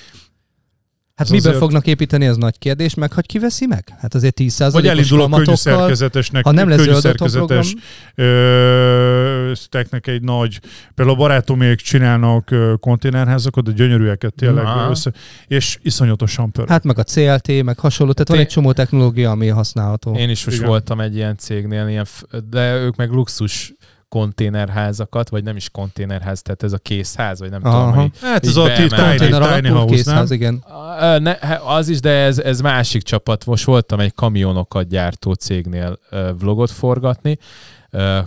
[1.22, 3.94] Hát Ez miből azért- fognak építeni, az nagy kérdés, meg hogy ki veszi meg?
[4.00, 7.74] Hát azért 10%-os vagy elindul a könnyű kamatokkal, szerkezetesnek, ha nem lesz könnyű zöld szerkezetes
[8.14, 10.60] ö, teknek egy nagy,
[10.94, 14.90] például a barátomék csinálnak ö, konténerházakat, de gyönyörűeket tényleg Aha.
[14.90, 15.12] össze,
[15.46, 16.68] és iszonyatosan pörög.
[16.68, 20.14] Hát meg a CLT, meg hasonló, tehát van Té- egy csomó technológia, ami használható.
[20.14, 20.68] Én is most Igen.
[20.68, 22.06] voltam egy ilyen cégnél, ilyen,
[22.50, 23.72] de ők meg luxus
[24.12, 27.78] konténerházakat, vagy nem is konténerház, tehát ez a készház, vagy nem Aha.
[27.78, 29.86] tudom, hogy hát ez a tiny, Konténer tiny house, nem?
[29.86, 30.64] készház, igen.
[31.00, 33.46] Ö, Ne, az is, de ez, ez másik csapat.
[33.46, 35.98] Most voltam egy kamionokat gyártó cégnél
[36.38, 37.38] vlogot forgatni.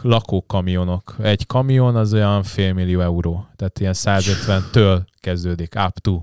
[0.01, 1.15] Lakókamionok.
[1.21, 3.47] Egy kamion az olyan fél millió euró.
[3.55, 6.21] Tehát ilyen 150-től kezdődik, up to.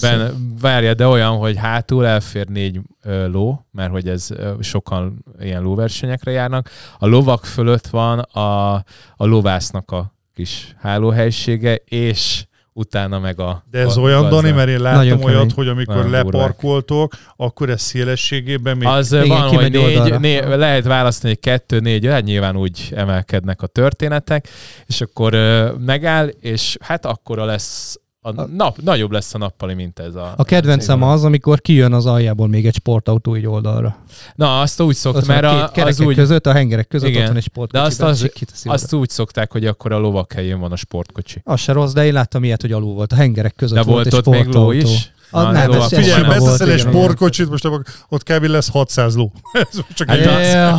[0.00, 5.24] Ben, várja, de olyan, hogy hátul elfér négy ö, ló, mert hogy ez ö, sokan
[5.40, 6.70] ilyen lóversenyekre járnak.
[6.98, 8.74] A lovak fölött van a,
[9.16, 14.36] a lovásznak a kis hálóhelysége, és utána meg a De ez a olyan, gazda.
[14.36, 15.52] Dani, mert én láttam Nagyon olyat, kemény.
[15.54, 18.88] hogy amikor Nagyon leparkoltok, akkor ez szélességében még...
[18.88, 20.18] Az Igen, van, hogy négy, oldalra.
[20.18, 24.48] né, lehet választani, hogy kettő, négy, hát nyilván úgy emelkednek a történetek,
[24.86, 27.96] és akkor ö, megáll, és hát akkora lesz
[28.28, 30.34] a nap, nagyobb lesz a nappali, mint ez a...
[30.36, 33.96] A kedvencem az, amikor kijön az aljából még egy sportautó így oldalra.
[34.34, 36.52] Na, azt úgy szokták, Ott van mert a két a, kerekek az úgy, között, a
[36.52, 37.20] hengerek között Igen.
[37.22, 37.82] ott van egy sportkocsi.
[37.82, 38.30] De azt az-
[38.64, 41.40] azt úgy szokták, hogy akkor a lovak helyén van a sportkocsi.
[41.44, 43.12] Az se rossz, de én láttam ilyet, hogy alul volt.
[43.12, 44.72] A hengerek között De volt, volt egy ott még ló sportautó.
[44.92, 45.10] is?
[45.30, 47.68] Az Na, nem, lovak ez- Figyelj, beszeszel egy sportkocsit, most
[48.08, 48.44] ott kb.
[48.44, 49.32] lesz 600 ló.
[49.52, 50.74] Ez csak Hát egy az- igen.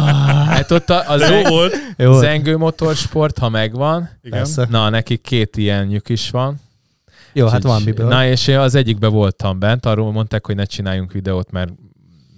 [0.45, 1.73] Hát ott a, az jó volt.
[1.97, 4.47] Jó, zengő motorsport, ha megvan, Igen.
[4.69, 6.55] na, neki két ilyenjük is van.
[7.38, 8.08] Jó, hát van miből.
[8.08, 11.73] Na, és én az egyikben voltam bent, arról mondták, hogy ne csináljunk videót, mert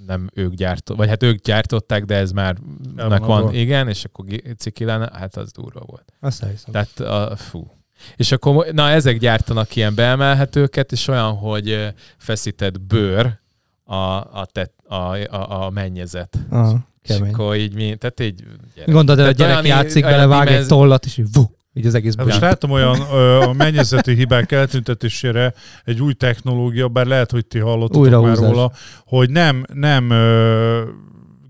[0.08, 2.56] nem ők gyártották, vagy hát ők gyártották, de ez már
[2.96, 6.14] nek van van, igen, és akkor gi- ciki lenne, hát az durva volt.
[6.20, 6.72] Azt elhiszem.
[6.72, 7.72] Tehát, a, fú.
[8.16, 13.40] És akkor, na ezek gyártanak ilyen beemelhetőket, és olyan, hogy feszített bőr
[13.84, 16.38] a, a, tet, a, a, a mennyezet.
[16.50, 17.34] Aha, És kemény.
[17.34, 18.44] akkor így mi, tehát így...
[18.76, 18.94] gyerek.
[18.94, 21.44] Gondolod, el, a gyerek olyan- játszik olyan bele, vág egy tollat, és így vu,
[21.80, 25.54] így az egész Hát most láttam olyan ö, a mennyezeti hibák eltüntetésére
[25.86, 28.72] egy új technológia, bár lehet, hogy ti hallottatok már róla,
[29.06, 30.82] hogy nem, nem ö,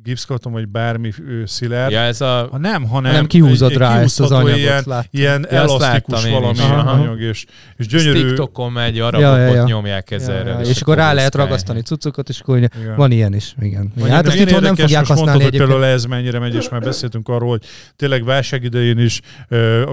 [0.10, 2.48] gipszkarton vagy bármi ö, szilárd, Ja, ez a...
[2.52, 4.58] ha nem, hanem Nem kihúzod egy- egy rá ezt az anyagot.
[4.58, 5.10] Ilyen, láttam.
[5.12, 6.92] ilyen Ja, elasztikus valami Aha.
[6.92, 7.46] anyag, és,
[7.78, 8.28] és Gyönyörű...
[8.28, 10.54] TikTokon megy, arra Ja, ja, ja, nyomják ezerrel.
[10.54, 12.72] Ja, ja, és akkor rá lehet ragasztani cuccokat, és akkor Igen.
[12.96, 13.56] van ilyen is.
[13.62, 13.92] Igen.
[13.96, 16.82] Vagy hát itthon nem fogják most használni mondtad, hogy például ez mennyire megy, és már
[16.82, 17.64] beszéltünk arról, hogy
[17.96, 19.22] tényleg válság idején is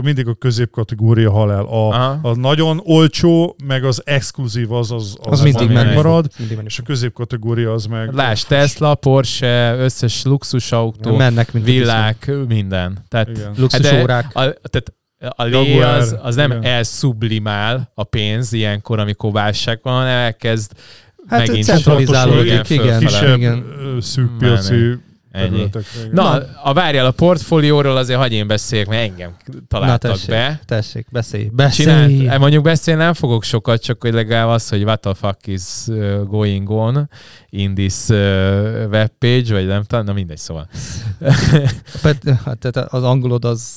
[0.02, 1.64] mindig a középkategória hal el.
[1.64, 6.26] A, a nagyon olcsó, meg az exkluzív az, az, az, Az mindig megmarad,
[6.64, 8.14] és a középkategória az meg...
[8.14, 9.76] Lásd, Tesla, Porsche,
[10.06, 12.98] összes luxusautó, Mennek, mint a villák, minden.
[13.08, 13.52] Tehát, Igen.
[13.56, 14.24] Luxus de órák.
[14.24, 14.92] A, tehát
[15.36, 16.64] a lé az, az nem igen.
[16.64, 20.72] elszublimál a pénz ilyenkor, amikor válság van, hanem elkezd
[21.28, 22.98] Hát megint centralizálódik, igen.
[22.98, 23.64] Kisebb, igen.
[24.00, 24.98] szűk piaci
[25.36, 25.68] Ennyi.
[26.12, 30.60] Na, a várjál a portfólióról azért hagyj én beszéljek, mert engem Na találtak tessék, be.
[30.64, 31.48] tessék, beszélj.
[31.52, 31.88] Beszélj.
[31.88, 35.46] Csinált, eh, mondjuk beszélni nem fogok sokat, csak hogy legalább az, hogy what the fuck
[35.46, 37.08] is uh, going on
[37.50, 38.16] in this uh,
[38.90, 40.68] webpage, vagy nem tudom, na mindegy, szóval.
[42.44, 43.76] Hát tehát az angolod az...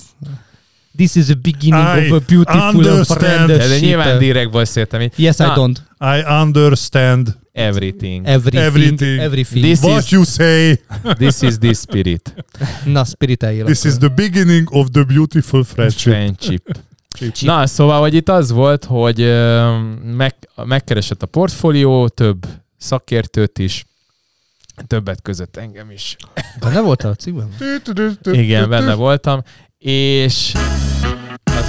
[0.95, 3.47] This is the beginning I of a beautiful and understand.
[3.47, 3.80] De, friendship.
[3.80, 5.10] de nyilván direktből beszéltem.
[5.15, 5.78] Yes, I Na, don't.
[5.99, 8.25] I understand Everything.
[8.25, 8.63] Everything.
[8.63, 9.19] Everything.
[9.19, 9.63] Everything.
[9.63, 10.80] This what is- you say.
[11.17, 12.34] This is the spirit.
[12.86, 13.65] Na, spirit eljél.
[13.65, 16.13] This is the beginning of the beautiful friendship.
[16.13, 16.78] Friendship.
[17.41, 19.17] Na, szóval, hogy itt az volt, hogy
[20.04, 22.45] meg, megkeresett a portfólió, több
[22.78, 23.86] szakértőt is,
[24.88, 26.15] többet között engem is.
[26.60, 27.49] Benne voltál a cikkben?
[28.32, 29.43] Igen, benne voltam,
[29.78, 30.52] és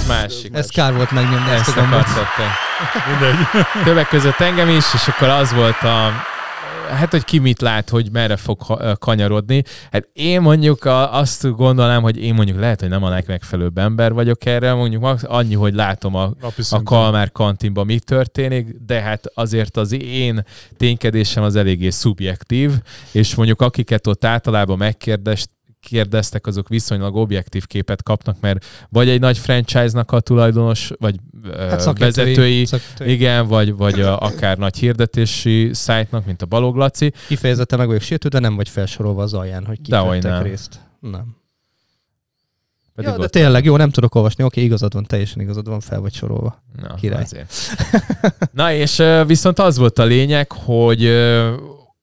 [0.01, 0.55] az másik.
[0.55, 2.05] Ez kár volt megnyomni ezt Ezt a gombot.
[3.09, 3.35] Mindegy.
[3.83, 6.11] Többek között engem is, és akkor az volt a
[6.89, 8.61] hát, hogy ki mit lát, hogy merre fog
[8.99, 9.63] kanyarodni.
[9.91, 14.13] Hát én mondjuk a, azt gondolnám, hogy én mondjuk lehet, hogy nem a legmegfelelőbb ember
[14.13, 16.33] vagyok erre, mondjuk annyi, hogy látom a,
[16.69, 16.83] a.
[16.83, 20.43] Kalmár kantinban mi történik, de hát azért az én
[20.77, 22.71] ténykedésem az eléggé szubjektív,
[23.11, 29.19] és mondjuk akiket ott általában megkérdeztek, kérdeztek, azok viszonylag objektív képet kapnak, mert vagy egy
[29.19, 31.15] nagy franchise-nak a tulajdonos, vagy
[31.57, 33.11] Hát szakértői- vezetői, szakértői.
[33.11, 37.13] igen, vagy, vagy a, akár nagy hirdetési szájtnak, mint a Balog Laci.
[37.27, 39.95] Kifejezetten meg vagyok sértő, de nem vagy felsorolva az alján, hogy kik
[40.41, 40.79] részt.
[40.99, 41.35] Nem.
[42.95, 44.43] Pedig Ja, de tényleg, jó, nem tudok olvasni.
[44.43, 46.63] Oké, igazad van, teljesen igazad van, fel vagy sorolva.
[46.81, 47.21] Na, Király.
[47.23, 47.53] Azért.
[48.51, 51.03] Na és viszont az volt a lényeg, hogy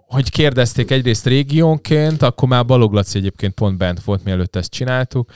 [0.09, 5.31] hogy kérdezték egyrészt régiónként, akkor már Balog Laci egyébként pont bent volt, mielőtt ezt csináltuk.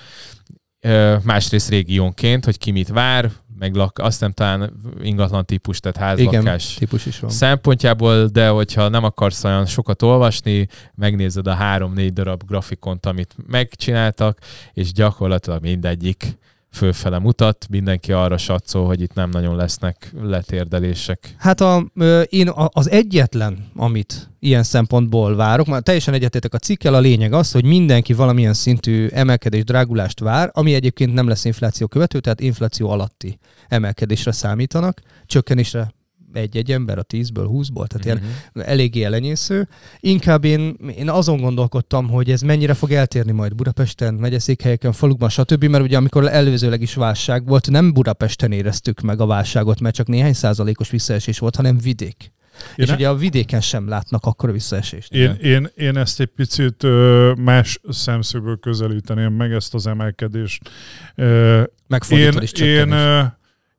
[1.22, 6.32] Másrészt régiónként, hogy ki mit vár, meg lak, azt nem talán ingatlan típus, tehát Igen,
[6.32, 7.30] házlakás típus is van.
[7.30, 14.38] szempontjából, de hogyha nem akarsz olyan sokat olvasni, megnézed a három-négy darab grafikont, amit megcsináltak,
[14.72, 16.38] és gyakorlatilag mindegyik
[16.72, 21.34] fölfele mutat, mindenki arra satszol, hogy itt nem nagyon lesznek letérdelések.
[21.38, 21.86] Hát a,
[22.28, 27.52] én az egyetlen, amit ilyen szempontból várok, már teljesen egyetétek a cikkel, a lényeg az,
[27.52, 32.90] hogy mindenki valamilyen szintű emelkedés, drágulást vár, ami egyébként nem lesz infláció követő, tehát infláció
[32.90, 35.92] alatti emelkedésre számítanak, csökkenésre
[36.32, 38.20] egy-egy ember a 10-ből, 20-ból, tehát ilyen
[38.54, 38.68] Mhm.
[38.68, 39.68] eléggé elenyésző.
[40.00, 45.64] Inkább én, én azon gondolkodtam, hogy ez mennyire fog eltérni majd Budapesten, megyeszékhelyeken, falukban, stb.
[45.64, 50.06] Mert ugye amikor előzőleg is válság volt, nem Budapesten éreztük meg a válságot, mert csak
[50.06, 52.32] néhány százalékos visszaesés volt, hanem vidék.
[52.52, 55.12] Én és ne- ugye a vidéken sem látnak akkor visszaesést.
[55.12, 60.70] Én, én, én ezt egy picit ö, más szemszögből közelíteném meg, ezt az emelkedést.
[61.14, 63.22] Ö, Én, Megfordítod is én, ö,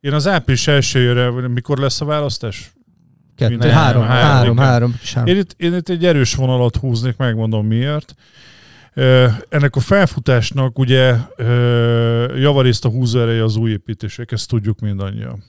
[0.04, 2.74] én az április elsőjére, mikor lesz a választás?
[3.36, 5.28] Kettő, nem, három, három, három, három, három.
[5.30, 8.16] Én itt, én itt egy erős vonalat húznék, megmondom miért.
[9.50, 11.16] Ennek a felfutásnak ugye
[12.36, 15.44] javarészt a húzóereje az új építések, ezt tudjuk mindannyian.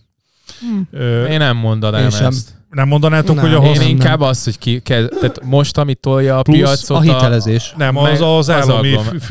[0.90, 2.26] Ö, Én nem mondanám Én sem.
[2.26, 2.50] ezt.
[2.70, 3.44] Nem mondanátok, Nem.
[3.44, 6.56] hogy a Én nem, inkább az, hogy ki, kez, tehát most, amit tolja a Plusz
[6.56, 7.74] piacot, A hitelezés.
[7.76, 9.30] Nem, meg az az állami aglom- f- f-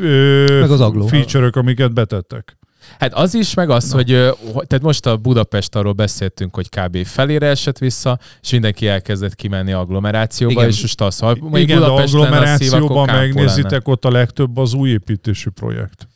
[0.60, 1.08] Meg az agló.
[1.08, 2.58] feature-ök, amiket betettek.
[3.00, 6.70] Hát az is, meg az, hogy, ö, hogy tehát most a Budapest arról beszéltünk, hogy
[6.70, 7.06] kb.
[7.06, 10.68] felére esett vissza, és mindenki elkezdett kimenni agglomerációba, Igen.
[10.68, 13.84] és most az, ha mondjuk Igen, de Budapest lenne a szív, agglomerációban kámpó megnézitek, lenne.
[13.86, 16.08] ott a legtöbb az új építésű projekt.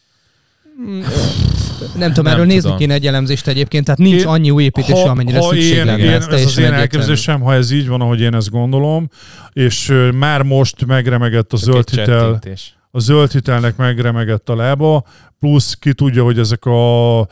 [1.98, 5.42] Nem tudom, erről nézni kéne egy elemzést egyébként, tehát nincs Én- annyi új építés, amennyire
[5.42, 6.04] szükség én, lenne.
[6.04, 9.10] én, ez ez az én elképzelésem, ha ez így van, ahogy én ezt gondolom,
[9.54, 12.77] és már most megremegett a zöld hitel, csettintés.
[12.92, 15.04] A zöld hitelnek megremegett a lába,
[15.40, 17.28] plusz ki tudja, hogy ezek a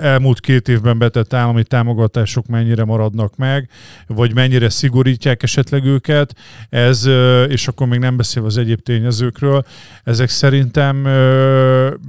[0.00, 3.68] elmúlt két évben betett állami támogatások mennyire maradnak meg,
[4.06, 6.34] vagy mennyire szigorítják esetleg őket,
[6.68, 7.06] ez,
[7.48, 9.64] és akkor még nem beszélve az egyéb tényezőkről,
[10.04, 10.96] ezek szerintem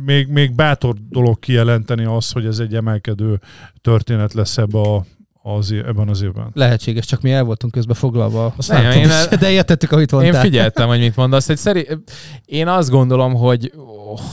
[0.05, 3.39] még, még bátor dolog kijelenteni az, hogy ez egy emelkedő
[3.81, 5.05] történet lesz ebbe a,
[5.45, 6.49] az, ebben az évben.
[6.53, 8.53] Lehetséges, csak mi el voltunk közben foglalva.
[8.57, 10.41] Azt Nem, nem én el- De értettük, amit Én mondtál.
[10.41, 11.49] figyeltem, hogy mit mondasz.
[11.49, 11.87] Egy szeri...
[12.45, 13.71] Én azt gondolom, hogy,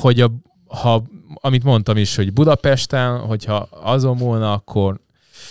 [0.01, 0.31] hogy a,
[0.67, 1.03] ha,
[1.35, 5.01] amit mondtam is, hogy Budapesten, hogyha azon múlna, akkor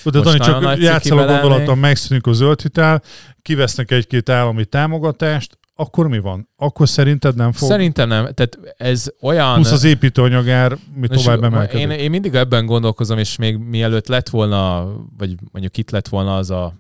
[0.04, 3.02] De Dani, csak játszol a gondolatom, megszűnik a zöld hitel,
[3.41, 6.49] kivesznek egy-két állami támogatást, akkor mi van?
[6.55, 7.69] Akkor szerinted nem fog?
[7.69, 8.33] szerintem nem.
[8.33, 9.53] Tehát ez olyan...
[9.53, 11.81] Plusz az építőanyagár, mi tovább emelkedik.
[11.81, 14.87] Én, én mindig ebben gondolkozom, és még mielőtt lett volna,
[15.17, 16.73] vagy mondjuk itt lett volna az a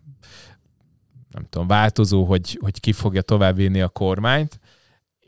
[1.31, 4.59] nem tudom, változó, hogy, hogy ki fogja továbbvinni a kormányt.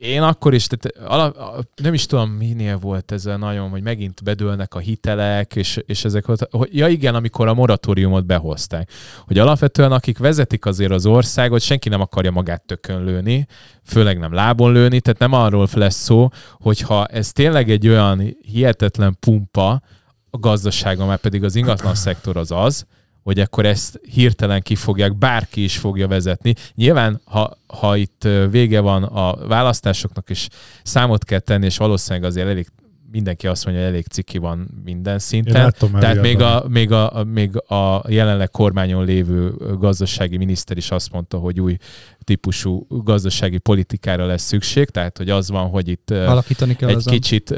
[0.02, 1.34] Én akkor is, tehát ala,
[1.82, 6.06] nem is tudom, minél volt ez a nagyon, hogy megint bedőlnek a hitelek, és, és
[6.06, 8.92] ezek, hogy, ja igen, amikor a moratóriumot behozták.
[9.26, 13.48] Hogy alapvetően akik vezetik azért az országot, senki nem akarja magát tökön lőni,
[13.84, 19.18] főleg nem lábon lőni, tehát nem arról lesz szó, hogyha ez tényleg egy olyan hihetetlen
[19.20, 19.82] pumpa
[20.30, 22.86] a gazdaságon, már pedig az ingatlan szektor az az,
[23.23, 26.53] hogy akkor ezt hirtelen ki fogják, bárki is fogja vezetni.
[26.75, 30.47] Nyilván, ha, ha itt vége van a választásoknak, és
[30.84, 32.67] számot kell tenni, és valószínűleg azért elég
[33.12, 35.53] mindenki azt mondja, hogy elég ciki van minden szinten.
[35.99, 41.38] Tehát még a, még, a- még a jelenleg kormányon lévő gazdasági miniszter is azt mondta,
[41.38, 41.77] hogy új
[42.23, 47.13] típusú gazdasági politikára lesz szükség, tehát hogy az van, hogy itt Alakítani kell egy azon.
[47.13, 47.55] kicsit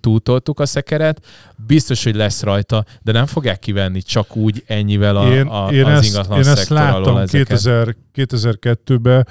[0.00, 1.26] túltoltuk a szekeret.
[1.66, 5.84] Biztos, hogy lesz rajta, de nem fogják kivenni csak úgy ennyivel a, én, a, én,
[5.84, 7.46] az ezt, ingatlan én ezt láttam ezeket.
[7.46, 9.26] 2000, 2002-ben,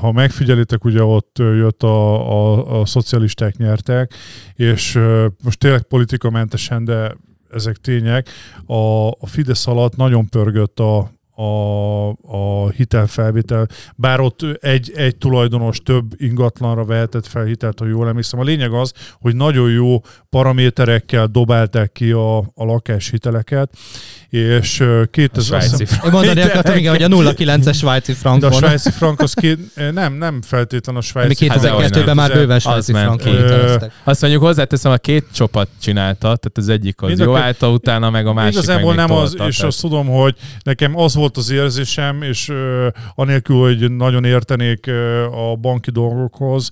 [0.00, 4.14] ha megfigyelitek, ugye ott jött a, a, a szocialisták nyertek,
[4.54, 4.98] és
[5.44, 7.16] most tényleg politikamentesen, de
[7.50, 8.28] ezek tények,
[8.66, 13.66] a, a Fidesz alatt nagyon pörgött a, a, a hitelfelvétel,
[13.96, 18.40] bár ott egy, egy tulajdonos több ingatlanra vehetett fel hitelt, ha jól emlékszem.
[18.40, 23.70] A lényeg az, hogy nagyon jó paraméterekkel dobálták ki a, a lakáshiteleket,
[24.28, 28.52] és ö, A 2000, svájci Én mondani akartam, igen, hogy a 0,9-es svájci de a
[28.52, 29.58] svájci frank az két,
[29.92, 32.16] nem, nem feltétlen a svájci Hát dehogy 2002-ben nem.
[32.16, 33.92] már bőven Az svájci hiteleztek.
[34.04, 37.42] Azt mondjuk hozzáteszem, a két csapat csinálta, tehát az egyik az Mind a jó két-
[37.42, 41.36] állta utána, meg a másik Igazából nem az, és azt tudom, hogy nekem az volt
[41.36, 46.70] az érzésem, és ö, anélkül, hogy nagyon értenék ö, a banki dolgokhoz,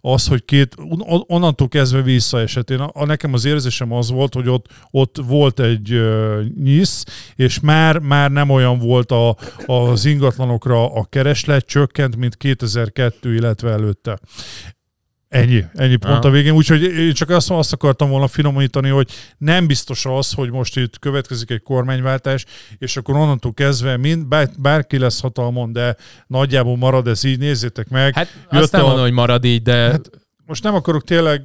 [0.00, 2.70] az, hogy két, on- onnantól kezdve visszaesett.
[2.70, 7.04] Én, a, a, nekem az érzésem az volt, hogy ott, ott volt egy ö, nyisz,
[7.34, 9.36] és már, már nem olyan volt a,
[9.66, 14.18] az ingatlanokra a kereslet, csökkent, mint 2002, illetve előtte.
[15.30, 16.52] Ennyi, ennyi pont a végén.
[16.52, 20.98] Úgyhogy én csak azt, azt akartam volna finomítani, hogy nem biztos az, hogy most itt
[20.98, 22.44] következik egy kormányváltás,
[22.78, 27.88] és akkor onnantól kezdve mind, bár, bárki lesz hatalmon, de nagyjából marad ez így, nézzétek
[27.88, 28.14] meg.
[28.14, 30.10] Hát Jött azt nem a- mondom, hogy marad így, de Hát-
[30.46, 31.42] Most nem akarok tényleg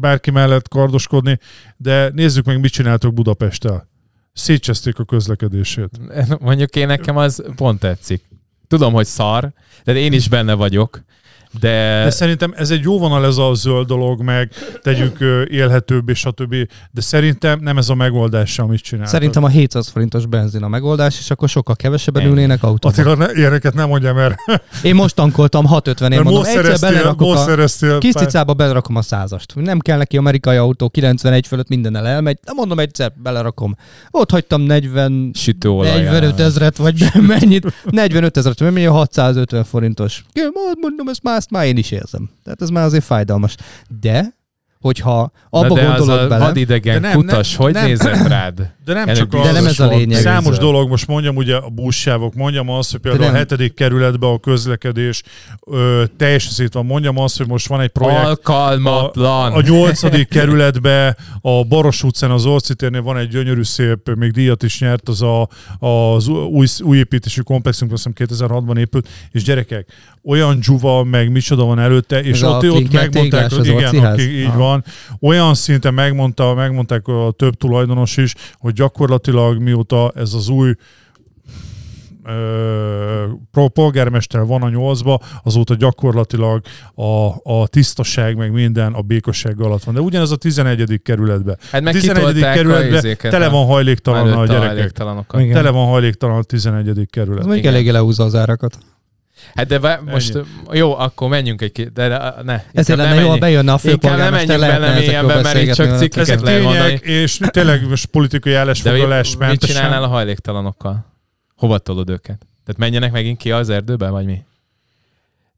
[0.00, 1.38] bárki mellett kardoskodni,
[1.76, 3.88] de nézzük meg, mit csináltok Budapesttel.
[4.32, 5.90] Szétcseszték a közlekedését.
[6.40, 8.22] mondjuk én nekem az pont tetszik.
[8.68, 9.52] Tudom, hogy szar,
[9.84, 11.04] de én is benne vagyok,
[11.60, 14.50] De, De szerintem ez egy jó vonal ez a zöld dolog, meg
[14.82, 15.18] tegyük
[15.50, 16.54] élhetőbb és stb.
[16.90, 19.12] De szerintem nem ez a megoldás, amit csináltak.
[19.12, 22.30] Szerintem a 700 forintos benzin a megoldás, és akkor sokkal kevesebben Ennyi.
[22.30, 22.98] ülnének autóban.
[22.98, 24.36] Attila, ne, ilyeneket nem mondja, mert,
[24.82, 28.54] Én most tankoltam 650 én mert mondom, most egyszer belerakok most a szereztél kis cicába
[28.54, 29.54] belerakom a százast.
[29.54, 33.76] Nem kell neki amerikai autó, 91 fölött mindennel elmegy, de mondom egyszer belerakom.
[34.10, 36.02] Ott hagytam 40 sütőolaj.
[36.02, 37.72] 45 ezret, vagy mennyit?
[37.90, 40.24] 45 ezret, mennyi a 650 forintos.
[40.80, 42.30] Mondom, ezt már, ezt már én is érzem.
[42.42, 43.56] Tehát ez már azért fájdalmas.
[44.00, 44.34] De,
[44.84, 47.84] hogyha abba de az gondolod a bele, vadidegen De nem, kutas, nem, hogy nem.
[47.84, 48.72] nézett rád?
[48.84, 50.20] De nem Ennek csak De nem ez a lényeg.
[50.20, 54.38] Számos dolog, most mondjam ugye a buszsávok, mondjam azt, hogy például a hetedik kerületben a
[54.38, 55.22] közlekedés
[55.66, 56.86] ö, teljesen szét van.
[56.86, 59.52] Mondjam azt, hogy most van egy projekt, Alkalmatlan.
[59.52, 64.62] A nyolcadik kerületbe, a Baros utcán, az Orci térnél van egy gyönyörű szép, még díjat
[64.62, 69.86] is nyert, az a, az új, új építésű komplexünk, azt hiszem 2006-ban épült, és gyerekek,
[70.24, 73.98] olyan dzsuva, meg micsoda van előtte, és Ez a ott, ott megmondták, hogy az igen,
[73.98, 74.73] aki, így van,
[75.20, 80.74] olyan szinten megmondta, megmondták a több tulajdonos is, hogy gyakorlatilag mióta ez az új
[82.24, 86.60] ö, pro- polgármester van a nyolcba, azóta gyakorlatilag
[86.94, 89.94] a, a tisztaság meg minden a békosság alatt van.
[89.94, 91.00] De ugyanez a 11.
[91.02, 91.58] kerületben.
[91.70, 92.24] Hát meg a 11.
[92.24, 92.58] kitolták a
[93.30, 94.90] tele a- van hajléktalan a előtt gyerekek.
[95.52, 97.06] Tele van hajléktalan a 11.
[97.10, 97.46] ez kerület.
[97.46, 97.72] még Igen.
[97.72, 98.78] eléggé lehúzza az árakat.
[99.54, 100.38] Hát de vá- most
[100.72, 102.62] jó, akkor menjünk egy két, de ne.
[102.72, 105.72] Ezért lenne ne jó, ha bejönne a főpolgármester, menjünk bele lehetne ezekről mélyebben, mert itt
[105.74, 107.00] csak Ezek lehet mondani.
[107.02, 109.76] és tényleg most politikai állásfoglalás mit mentesen.
[109.76, 111.06] csinálnál a hajléktalanokkal?
[111.56, 112.46] Hova tolod őket?
[112.64, 114.44] Tehát menjenek megint ki az erdőbe, vagy mi?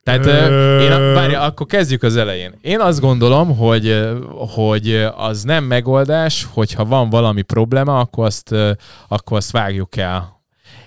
[0.03, 0.81] Tehát ö...
[0.81, 2.55] én, várja, akkor kezdjük az elején.
[2.61, 4.09] Én azt gondolom, hogy,
[4.55, 8.55] hogy az nem megoldás, hogyha van valami probléma, akkor azt,
[9.09, 10.36] akkor azt vágjuk el.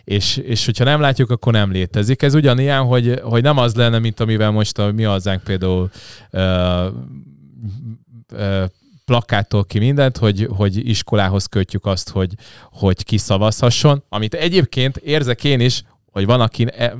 [0.10, 2.22] És, és hogyha nem látjuk, akkor nem létezik.
[2.22, 5.89] Ez ugyanilyen, hogy, hogy nem az lenne, mint amivel most a mi hazánk például
[6.30, 6.88] ö,
[8.34, 8.66] ö,
[9.05, 12.34] plakától ki mindent, hogy, hogy iskolához kötjük azt, hogy,
[12.72, 16.97] hogy kiszavazhasson, amit egyébként érzek én is, hogy van, aki e-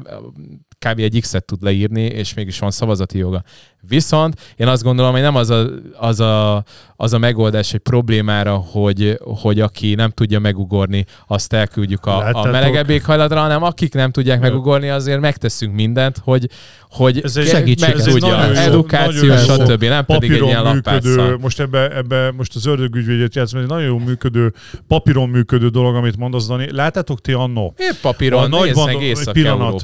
[0.80, 1.00] kb.
[1.00, 3.44] egy X-et tud leírni, és mégis van szavazati joga.
[3.88, 5.68] Viszont én azt gondolom, hogy nem az a,
[5.98, 6.64] az a,
[6.96, 12.20] az a megoldás egy problémára, hogy, hogy aki nem tudja megugorni, azt elküldjük a, a
[12.20, 12.52] Láttátok?
[12.52, 16.50] melegebb éghajlatra, hanem akik nem tudják megugorni, azért megteszünk mindent, hogy,
[16.90, 19.84] hogy Ez egy segítség, ez nagyon jó, edukáció, stb.
[19.84, 23.98] Nem pedig egy ilyen működő, most ebbe, ebbe most az ördögügyvédjét játszom, egy nagyon jó
[23.98, 24.54] működő,
[24.88, 26.72] papíron működő dolog, amit mondasz, Dani.
[26.72, 27.74] Láttátok ti annó?
[27.78, 29.80] Épp papíron, A nagy nézd bandó-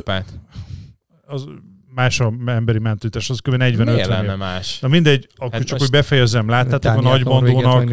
[1.28, 1.74] meg egy Észak-Európát.
[1.74, 3.55] Az más a emberi mentőtes, az kb.
[3.55, 4.39] 40 Miért 50 lenne év.
[4.39, 4.79] más?
[4.79, 6.49] Na mindegy, akkor Hát csak hogy befejezem.
[6.49, 7.89] Láttátok a nagybandónak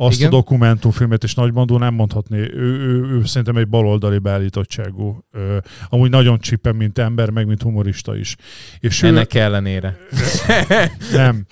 [0.00, 0.28] azt Igen.
[0.28, 2.38] a dokumentumfilmet, és nagybandó nem mondhatni.
[2.38, 5.24] Ő, ő, ő szerintem egy baloldali beállítottságú.
[5.32, 5.56] Ö,
[5.88, 8.36] amúgy nagyon csipen, mint ember, meg mint humorista is.
[8.80, 9.96] És ő, Ennek ellenére.
[11.12, 11.46] nem.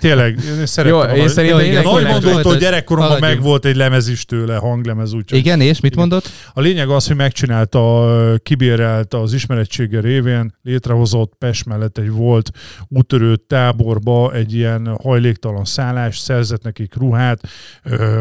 [0.00, 4.24] Tényleg, én szeretem Jó, a én szerintem én Nagybandótól gyerekkoromban meg volt egy lemez is
[4.24, 5.38] tőle, hanglemez úgyhogy.
[5.38, 6.28] Igen, és mit mondott?
[6.52, 12.50] A lényeg az, hogy megcsinálta, kibérelt az ismerettsége révén, létrehozott Pest mellett egy volt
[12.88, 17.40] útörő táborba egy ilyen hajléktalan szállás, szerzett nekik ruhát,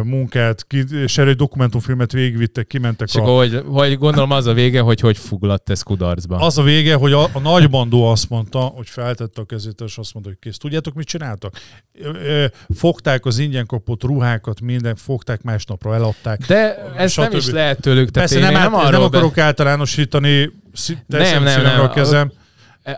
[0.04, 3.22] munkát, és erre egy dokumentumfilmet végigvittek, kimentek És a...
[3.22, 6.36] hogy, hogy gondolom az a vége, hogy hogy fuglatt ez kudarcba.
[6.36, 10.14] Az a vége, hogy a, a nagybandó azt mondta, hogy feltette a kezét, és azt
[10.14, 10.58] mondta, hogy kész.
[10.58, 11.54] Tudjátok, mit csináltak?
[12.76, 16.46] Fogták az ingyen kapott ruhákat, minden, fogták másnapra, eladták.
[16.48, 18.12] De ez nem is lehet tőlük.
[18.12, 21.86] Tehát Persze én nem, nem, át, nem nem, akarok általánosítani, szí- teszem nem, szívemre nem.
[21.86, 22.28] a kezem.
[22.28, 22.34] Be,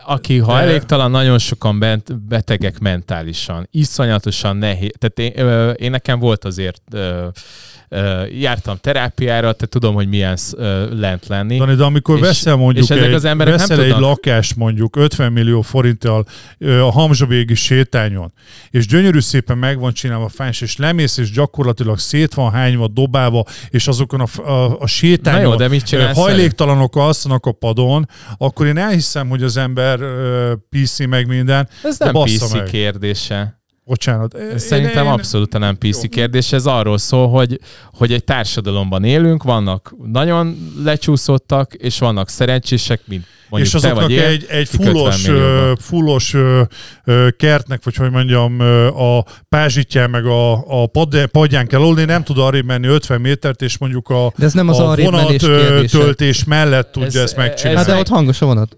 [0.04, 3.68] aki hajléktalan, nagyon sokan bent, betegek mentálisan.
[3.70, 4.90] Iszonyatosan nehéz.
[4.98, 6.82] Tehát én, én nekem volt azért
[8.38, 10.36] jártam terápiára, tehát tudom, hogy milyen
[10.90, 11.58] lent lenni.
[11.58, 14.08] Dani, de amikor És- veszel mondjuk és ezek egy, az emberek nem veszel egy tudnak.
[14.08, 16.24] lakást mondjuk 50 millió forinttal
[16.60, 18.32] a Hamzsavégi sétányon,
[18.70, 23.44] és gyönyörű szépen meg van csinálva fáns, és lemész, és gyakorlatilag szét van hányva, dobálva,
[23.70, 28.08] és azokon a, a, a sétányon Na jó, de mit csinálsz hajléktalanok alszanak a padon,
[28.38, 30.00] akkor én elhiszem, hogy az ember
[30.70, 31.68] PC meg minden.
[31.82, 32.62] Ez de nem PC meg.
[32.64, 33.57] kérdése.
[33.88, 34.34] Bocsánat.
[34.34, 36.08] Ez Szerintem én, abszolút nem PC Jó.
[36.08, 36.52] kérdés.
[36.52, 37.60] Ez arról szól, hogy,
[37.92, 44.08] hogy egy társadalomban élünk, vannak nagyon lecsúszottak, és vannak szerencsések, mint mondjuk és te azoknak
[44.08, 44.22] vagy én.
[44.24, 45.26] egy, egy kik 50 fullos,
[45.80, 46.34] fullos
[47.36, 48.60] kertnek, vagy hogy mondjam,
[48.96, 53.62] a pázsitján, meg a, a pad, padján kell olni, nem tud arrébb menni 50 métert,
[53.62, 55.36] és mondjuk a, De ez nem az a vonat
[55.90, 57.78] töltés mellett tudja Ez- ezt ez- megcsinálni.
[57.78, 58.76] Hát de ott hangos a vonat.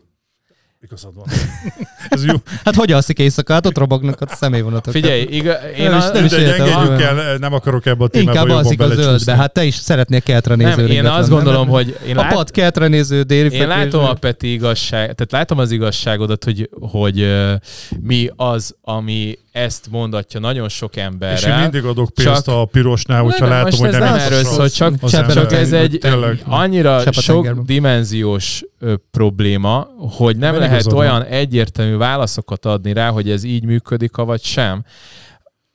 [0.83, 1.25] Igazad van.
[2.09, 2.35] Ez jó.
[2.65, 4.93] Hát hogy alszik éjszakát, ott robognak a személyvonatok.
[4.93, 6.67] Figyelj, iga, én Nem is- a, nem is De értem.
[6.67, 9.37] engedjük el, nem akarok ebbe a témába Inkább alszik a zöldbe.
[9.37, 11.37] Hát te is szeretnél keltre néző nem, én azt nem?
[11.37, 15.33] gondolom, hogy én, A lát, pad keltre néző déli én látom a Peti igazság, tehát
[15.33, 17.55] látom az igazságodat, hogy, hogy ö,
[18.01, 20.97] mi az, ami ezt mondatja nagyon sok
[21.35, 24.19] És én mindig adok pénzt Csak- a pirosnál, hogyha Nem, látom, hogy ez nem nem
[24.19, 24.69] erről szól,
[25.09, 25.35] csak, ember.
[25.35, 26.43] csak ez egy, Tényleg.
[26.45, 33.31] annyira sok dimenziós ö, probléma, hogy nem Mert lehet olyan egyértelmű válaszokat adni rá, hogy
[33.31, 34.85] ez így működik, vagy sem.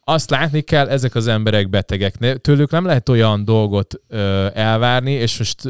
[0.03, 2.19] Azt látni kell, ezek az emberek betegek.
[2.19, 5.61] Ne- Tőlük nem lehet olyan dolgot ö, elvárni, és most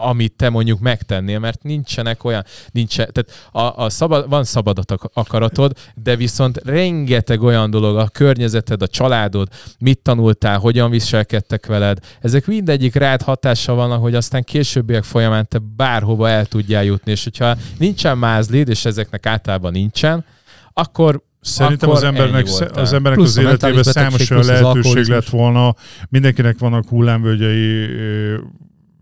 [0.00, 5.10] amit te mondjuk megtennél, mert nincsenek olyan, nincsen, tehát a, a szabad, van szabad ak-
[5.12, 11.98] akaratod, de viszont rengeteg olyan dolog, a környezeted, a családod, mit tanultál, hogyan viselkedtek veled,
[12.20, 17.24] ezek mindegyik rád hatással vannak, hogy aztán későbbiek folyamán te bárhova el tudjál jutni, és
[17.24, 20.24] hogyha nincsen mázlid, és ezeknek általában nincsen,
[20.72, 25.74] akkor Szerintem akkor az embernek, az embernek Plusz az életében számos olyan lehetőség lett volna.
[26.08, 27.86] Mindenkinek vannak hullámvölgyei,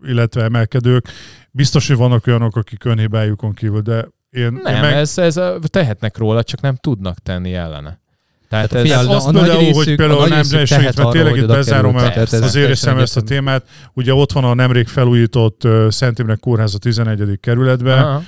[0.05, 1.07] illetve emelkedők.
[1.51, 5.59] Biztos, hogy vannak olyanok, akik önhibájukon kívül, de én, én nem, meg, ez, ez a,
[5.67, 8.01] tehetnek róla, csak nem tudnak tenni ellene.
[8.49, 10.67] Tehát Tehát a ez, fial- azt a nagy például, hogy részük- például a nagy nem
[10.67, 13.65] tehet mert tényleg hogy itt bezárom el Tehát ez az teljesen érészem ezt a témát.
[13.93, 17.37] Ugye ott van a nemrég felújított ö, Szent Imre Kórház a 11.
[17.39, 18.03] kerületben.
[18.03, 18.23] Aha.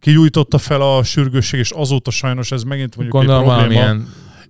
[0.00, 3.96] Kigyújtotta fel a sürgősség, és azóta sajnos ez megint mondjuk Gondolom egy probléma.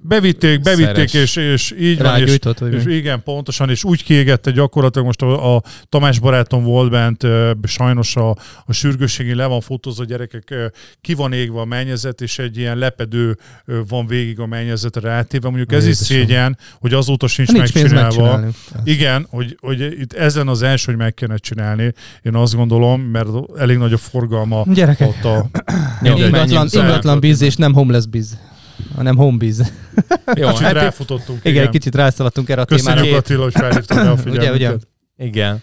[0.07, 1.37] Bevitték, bevitték, Szeres.
[1.37, 2.39] és, és így van, és
[2.71, 7.27] és igen, pontosan, és úgy kiégette gyakorlatilag most a, a Tamás barátom volt bent,
[7.63, 8.31] sajnos a,
[8.65, 10.55] a sürgősségi le van fotózva, gyerekek,
[11.01, 13.39] ki van égve a mennyezet, és egy ilyen lepedő
[13.89, 15.49] van végig a mennyezetre átéve.
[15.49, 16.17] Mondjuk ez is Jézusom.
[16.17, 18.41] szégyen, hogy azóta sincs, Nincs megcsinálva.
[18.85, 21.93] Igen, hogy, hogy itt ezen az első, hogy meg kéne csinálni,
[22.23, 23.29] én azt gondolom, mert
[23.59, 25.49] elég nagy a forgalma Gyerekek, ott a...
[26.03, 28.39] Ingatlan, ingatlan biz és nem homeless biz,
[28.97, 29.73] hanem home biz.
[30.35, 31.41] Jó, Kicsit hát ráfutottunk.
[31.43, 32.91] Igen, egy kicsit rászaladtunk erre a témára.
[32.95, 34.55] Köszönjük Attila, hogy felhívtad a figyelmünket.
[34.55, 35.27] ugye?
[35.27, 35.63] igen.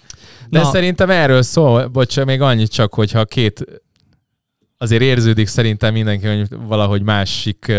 [0.50, 0.66] De Na.
[0.72, 3.66] szerintem erről szól, bocs, még annyit csak, hogyha két
[4.82, 7.72] azért érződik szerintem mindenki, hogy valahogy másik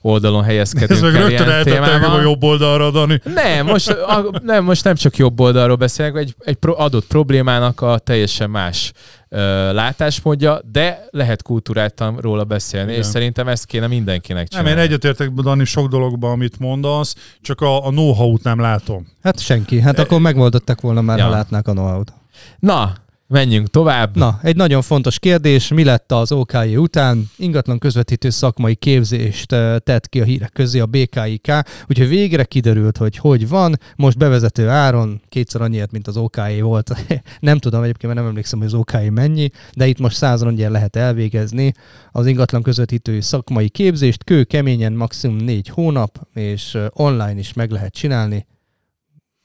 [0.00, 3.20] oldalon helyezkedünk Ez meg el rögtön ilyen eltettem a jobb oldalra, Dani.
[3.34, 7.80] Nem most, a, nem, most nem csak jobb oldalról beszélek, egy, egy pro, adott problémának
[7.80, 8.92] a teljesen más
[9.28, 13.02] ö, látásmódja, de lehet kultúráltan róla beszélni, Igen.
[13.02, 14.80] és szerintem ezt kéne mindenkinek Nem, csinálni.
[14.80, 19.06] én egyetértek, Dani, sok dologban, amit mondasz, csak a, a know-how-t nem látom.
[19.22, 19.80] Hát senki.
[19.80, 21.24] Hát akkor megoldották volna már, Ja.
[21.24, 22.12] ha látnák a know-how-t.
[22.58, 22.92] Na,
[23.28, 24.16] menjünk tovább.
[24.16, 27.30] Na, egy nagyon fontos kérdés, mi lett az OKJ után?
[27.36, 31.52] Ingatlan közvetítő szakmai képzést eh, tett ki a hírek közé a BKIK,
[31.86, 33.78] úgyhogy végre kiderült, hogy hogy van.
[33.96, 37.06] Most bevezető áron kétszer annyiért, mint az OKJ volt.
[37.40, 40.72] nem tudom egyébként, mert nem emlékszem, hogy az OKJ mennyi, de itt most százan annyiért
[40.72, 41.72] lehet elvégezni
[42.12, 47.70] az ingatlan közvetítő szakmai képzést, kő keményen maximum négy hónap, és eh, online is meg
[47.70, 48.46] lehet csinálni.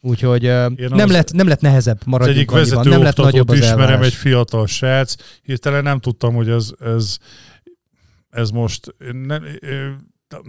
[0.06, 3.50] Úgyhogy Én nem az- lett, nem lett nehezebb, Az maradjunk egyik vezető nem lett nagyobb
[3.50, 4.06] az ismerem, elvárás.
[4.06, 5.16] egy fiatal srác.
[5.42, 7.18] Hirtelen nem tudtam, hogy ez, ez,
[8.30, 8.96] ez most...
[9.12, 9.46] Nem,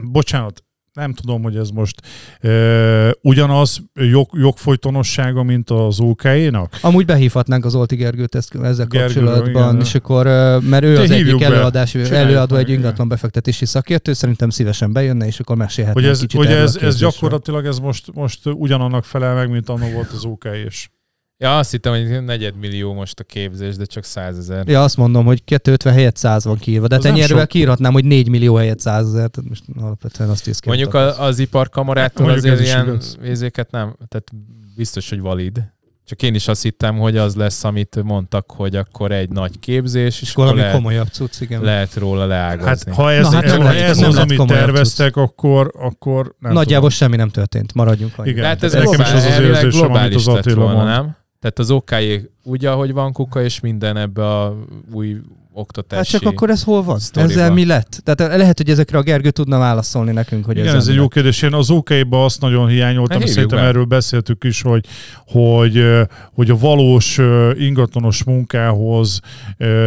[0.03, 0.65] bocsánat,
[0.95, 2.01] nem tudom, hogy ez most
[2.41, 6.79] ö, ugyanaz jog, jogfolytonossága, mint az OK-nak.
[6.81, 9.81] Amúgy behívhatnánk az Olti Gergőt ezt, ezzel Gergő, kapcsolatban, igen.
[9.81, 10.27] és akkor,
[10.61, 14.93] mert ő De az egyik előadás, Csináljuk előadó meg, egy ingatlan befektetési szakértő, szerintem szívesen
[14.93, 19.05] bejönne, és akkor mesélhetne Hogy ez, kicsit hogy ez, ez gyakorlatilag ez most, most ugyanannak
[19.05, 20.91] felel meg, mint annak volt az OK is.
[21.39, 24.69] Ja, azt hittem, hogy negyedmillió most a képzés, de csak százezer.
[24.69, 27.49] Ja, azt mondom, hogy 250 helyett 100 van kiírva, de Az te nem nyerővel sok.
[27.49, 31.39] kiírhatnám, hogy 4 millió helyett 100 ezer, tehát most alapvetően azt is Mondjuk a, az
[31.39, 33.17] iparkamarától Mondjuk azért ez ilyen igaz.
[33.21, 34.31] vézéket nem, tehát
[34.77, 35.73] biztos, hogy valid.
[36.07, 40.23] Csak én is azt hittem, hogy az lesz, amit mondtak, hogy akkor egy nagy képzés,
[40.23, 41.63] és valami lehet, komolyabb cucc, igen.
[41.63, 42.93] lehet róla Hát leágazni.
[42.93, 47.17] ha ez, Na, hát ez, ez nem az, amit terveztek, akkor, akkor nem Nagyjából semmi
[47.17, 48.29] nem történt, maradjunk annyi.
[48.31, 48.45] Igen.
[48.45, 51.17] Hát ez nekem is az az érzésem, amit globális az Attila volna, nem?
[51.45, 54.57] Tehát az okájé úgy, ahogy van kuka, és minden ebbe a
[54.93, 55.21] új
[55.57, 56.13] oktatási...
[56.13, 56.99] Hát csak akkor ez hol van?
[56.99, 57.33] sztoriba.
[57.33, 58.01] Ezzel mi lett?
[58.05, 61.43] Tehát lehet, hogy ezekre a Gergő tudna válaszolni nekünk, hogy Igen, ez egy jó kérdés.
[61.43, 63.65] Én az OK-ba azt nagyon hiányoltam, Hát szerintem be.
[63.65, 64.87] erről beszéltük is, hogy,
[65.27, 65.85] hogy,
[66.33, 67.21] hogy a valós
[67.59, 69.21] ingatlanos munkához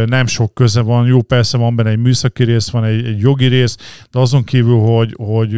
[0.06, 1.06] nem sok köze van.
[1.06, 3.76] Jó, persze van benne egy műszaki rész, van egy, egy jogi rész,
[4.10, 5.56] de azon kívül, hogy, hogy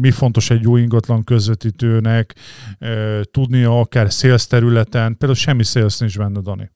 [0.00, 2.34] mi fontos egy jó ingatlan közvetítőnek
[3.30, 6.70] tudnia akár sales területen, például semmi sales nincs benne, Dani.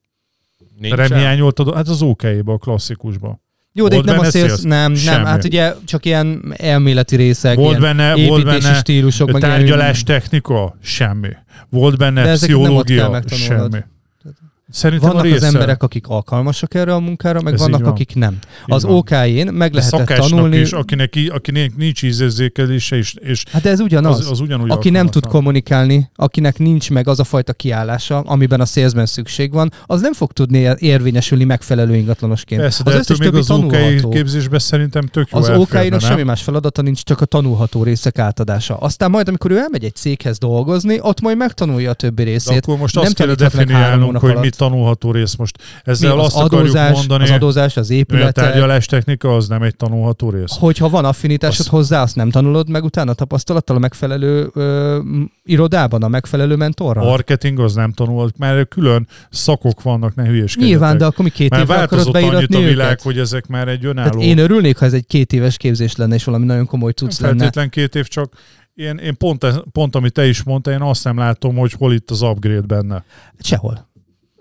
[0.81, 1.09] Nincsen?
[1.09, 1.75] Nem hiányoltad?
[1.75, 3.41] Hát az OK-ba, a klasszikusba.
[3.73, 7.57] Jó, de Volt itt nem a sales, nem, nem, hát ugye csak ilyen elméleti részek,
[7.57, 10.77] Volt ilyen benne, volt benne stílusok, tárgyalás ilyen- technika?
[10.83, 11.29] Semmi.
[11.69, 13.69] Volt benne De ezeket nem ott kell pszichológia?
[13.71, 13.85] Semmi.
[14.71, 17.91] Szerintem Vannak az emberek, akik alkalmasak erre a munkára, meg Ez vannak, van.
[17.91, 18.33] akik nem.
[18.33, 18.39] Így
[18.75, 18.85] az.
[18.85, 20.57] OK-én meg De lehetett tanulni.
[20.59, 24.19] is, akinek, akinek nincs ízérzékelése, és, és Hát de ez ugyanaz.
[24.19, 28.61] az, az ugyanúgy aki nem tud kommunikálni, akinek nincs meg az a fajta kiállása, amiben
[28.61, 32.61] a salesben szükség van, az nem fog tudni érvényesülni megfelelő ingatlanosként.
[32.61, 33.77] Persze, de az összes még az OK
[34.11, 35.99] képzésben szerintem tök jó Az OK-nak nem?
[35.99, 38.77] semmi más feladata nincs, csak a tanulható részek átadása.
[38.77, 42.57] Aztán majd, amikor ő elmegy egy céghez dolgozni, ott majd megtanulja a többi De részét.
[42.63, 44.43] akkor most nem azt kell definiálnunk, hogy alatt.
[44.61, 45.59] Mi tanulható rész most.
[45.59, 49.49] Mi Ezzel az azt akarjuk adózás, mondani, az adózás, az hogy a tárgyalás technika az
[49.49, 50.57] nem egy tanulható rész.
[50.59, 54.99] hogyha van affinitásod Az- hozzá, azt nem tanulod meg utána tapasztalattal a megfelelő ö,
[55.45, 57.05] irodában, a megfelelő mentorral?
[57.05, 60.69] Marketing az nem tanult, mert külön szakok vannak, ne hülyéskedjetek.
[60.69, 63.03] Nyilván, de akkor mi két évre akarod beiratni a világ, őket?
[63.03, 64.21] hogy ezek már egy Tehát önálló...
[64.21, 67.37] én örülnék, ha ez egy két éves képzés lenne, és valami nagyon komoly tudsz lenne.
[67.39, 68.33] feltétlen két év, csak
[68.75, 72.11] én, én pont, pont, amit te is mondtál, én azt nem látom, hogy hol itt
[72.11, 73.05] az upgrade benne.
[73.41, 73.89] Sehol.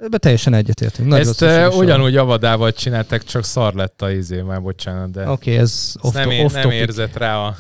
[0.02, 1.08] Ebben teljesen egyetértünk.
[1.08, 5.32] Nagy Ezt uh, ugyanúgy avadával csináltak, csak szar lett a izé, már bocsánat, de Oké,
[5.32, 7.56] okay, ez off, nem, off nem érzett rá a,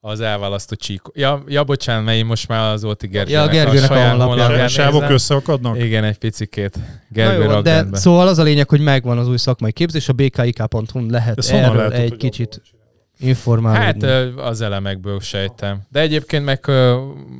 [0.00, 1.00] az elválasztó csík.
[1.14, 4.64] Ja, ja, bocsánat, mert én most már az Óti Ja, Gergőnek, Gergőnek a saját honlapján
[4.64, 5.78] A sávok összeakadnak?
[5.78, 6.76] Igen, egy picikét.
[6.76, 10.08] Na Gergő jó, de rakd szóval az a lényeg, hogy megvan az új szakmai képzés,
[10.08, 12.81] a bkik.hu-n lehet erről lehetett, egy kicsit abból
[13.22, 14.06] informálódni.
[14.06, 15.80] Hát az elemekből sejtem.
[15.88, 16.70] De egyébként meg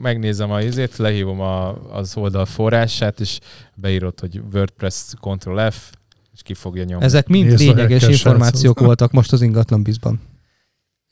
[0.02, 3.38] megnézem a izét, lehívom a, az oldal forrását, és
[3.74, 5.92] beírod, hogy WordPress Ctrl F,
[6.34, 7.04] és ki fogja nyomni.
[7.04, 10.20] Ezek mind Nézd lényeges információk voltak most az ingatlan bizban.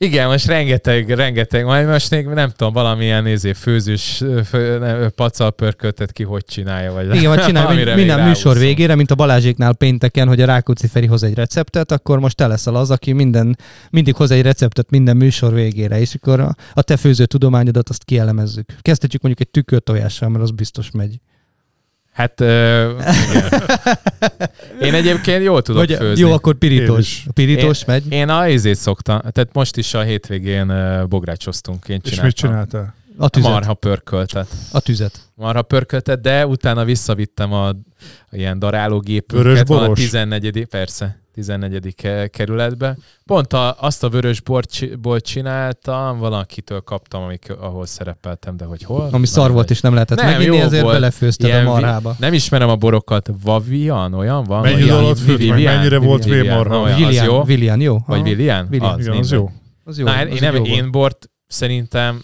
[0.05, 5.51] Igen, most rengeteg, rengeteg, majd most még nem tudom, valamilyen izé, főzős fő, nem, pacal
[5.51, 9.75] pörköltet ki hogy csinálja, vagy Igen, vagy csinálj amire minden műsor végére, mint a Balázséknál
[9.75, 13.59] pénteken, hogy a Rákóczi Feri hoz egy receptet, akkor most te leszel az, aki minden,
[13.91, 18.05] mindig hoz egy receptet minden műsor végére, és akkor a, a te főző tudományodat azt
[18.05, 18.73] kielemezzük.
[18.83, 21.21] Kezdhetjük mondjuk egy tükörtojással, mert az biztos megy.
[22.13, 23.03] Hát, igen.
[24.87, 26.21] Én egyébként jól tudok Vagy, főzni.
[26.25, 27.25] jó, akkor Én pirítós.
[27.29, 28.13] A pirítós megy.
[28.13, 30.73] Én a izét szoktam, tehát most is a hétvégén
[31.09, 32.27] bográcsoztunk, én És csináltam.
[32.27, 32.95] mit csináltál?
[33.17, 33.51] A tüzet.
[33.51, 34.49] Marha pörköltet.
[34.73, 35.21] A tüzet.
[35.35, 37.77] Marha pörköltet, de utána visszavittem a, a
[38.31, 39.47] ilyen darálógépünket.
[39.47, 39.99] Vörös van a boros?
[39.99, 40.67] 14.
[40.67, 41.20] persze.
[41.35, 41.95] 14.
[41.95, 42.97] ke- kerületbe.
[43.24, 49.09] Pont a, azt a vörös borból csináltam, valakitől kaptam, amik, ahol szerepeltem, de hogy hol?
[49.12, 50.95] Ami szar volt, és nem lehetett Nem, meginni, jó ezért volt.
[50.95, 52.16] belefőzted Ilyen a marhába.
[52.18, 53.31] Nem ismerem a borokat.
[53.43, 54.61] Vavian, olyan van?
[54.61, 55.62] Mennyi alatt főtt meg?
[55.62, 56.83] Mennyire volt vémarha?
[56.83, 57.05] Az jó?
[57.07, 57.99] William, William, jó?
[58.07, 58.28] Vagy Aha.
[58.28, 58.66] Willian?
[58.70, 59.18] William.
[59.18, 59.51] Az, jó.
[59.85, 60.05] Az jó.
[60.05, 62.22] Na, az én, nem, én bort szerintem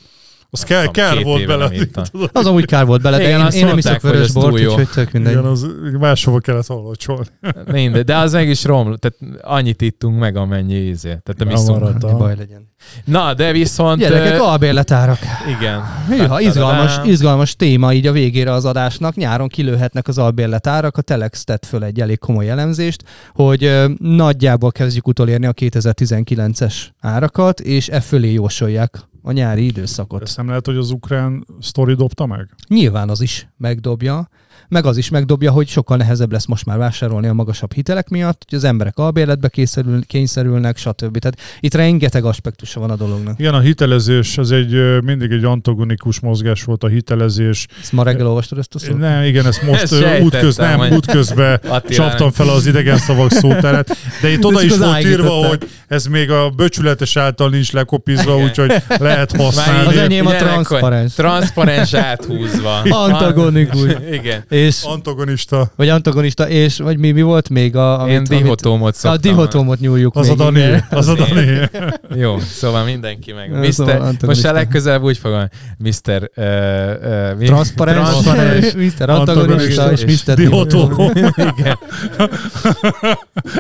[0.50, 1.70] Az kell, tudom, kell két volt bele.
[2.32, 5.12] Az amúgy kár volt bele, de én, azt én nem iszok vörös bort, úgyhogy tök
[5.12, 5.32] mindegy.
[5.32, 5.66] Igen, az
[5.98, 7.26] máshova kellett hallocsolni.
[7.72, 11.08] mindegy, de az meg is rom, tehát annyit ittunk meg, amennyi ízé.
[11.08, 12.16] Tehát nem iszunk.
[12.16, 12.74] baj legyen.
[13.04, 13.98] Na, de viszont...
[13.98, 15.18] Gyerekek, albérletárak.
[15.58, 15.82] igen.
[16.08, 19.14] Hűha, izgalmas, izgalmas téma így a végére az adásnak.
[19.14, 20.96] Nyáron kilőhetnek az albérletárak.
[20.96, 27.60] A Telex tett föl egy elég komoly elemzést, hogy nagyjából kezdjük utolérni a 2019-es árakat,
[27.60, 30.22] és e fölé jósolják a nyári időszakot.
[30.22, 32.48] Ezt nem lehet, hogy az ukrán sztori dobta meg?
[32.68, 34.28] Nyilván az is megdobja,
[34.68, 38.42] meg az is megdobja, hogy sokkal nehezebb lesz most már vásárolni a magasabb hitelek miatt,
[38.48, 41.18] hogy az emberek albérletbe kényszerül, kényszerülnek, stb.
[41.18, 43.38] Tehát itt rengeteg aspektusa van a dolognak.
[43.38, 47.66] Igen, a hitelezés, az egy mindig egy antagonikus mozgás volt a hitelezés.
[47.80, 48.98] Ezt ma reggel olvastad ezt a szót?
[48.98, 53.96] Nem, igen, ezt most Ezt útköz, nem, hogy- útközben csaptam fel az idegen szavak szóteret,
[54.22, 57.72] de itt De oda csak is volt írva, hogy ez még a böcsületes által nincs
[57.72, 59.86] lekopizva, úgyhogy lehet használni.
[59.88, 61.14] Az enyém a transzparens.
[61.14, 62.80] Transzparens áthúzva.
[62.88, 63.90] Antagonikus.
[64.12, 64.44] Igen.
[64.56, 65.70] És, Antagonista.
[65.76, 68.04] vagy antagonista, és, vagy mi, mi volt még a...
[68.08, 69.20] Én dihotómot a szoktam.
[69.20, 70.60] dihotómot nyúljuk Az a még, Dani.
[70.60, 70.86] igen.
[70.90, 71.68] Az a Dani.
[72.22, 73.50] Jó, szóval mindenki meg.
[73.50, 73.72] Ja, Mr.
[73.72, 75.48] szóval most a legközelebb úgy fogom,
[75.78, 76.30] Mr.
[76.36, 77.46] Uh, uh, mi?
[77.46, 78.72] Transzparens, Transzparens.
[78.98, 79.10] Mr.
[79.10, 80.34] Antagonista és és Mr.
[80.34, 81.10] Dihotó.
[81.58, 81.78] Igen.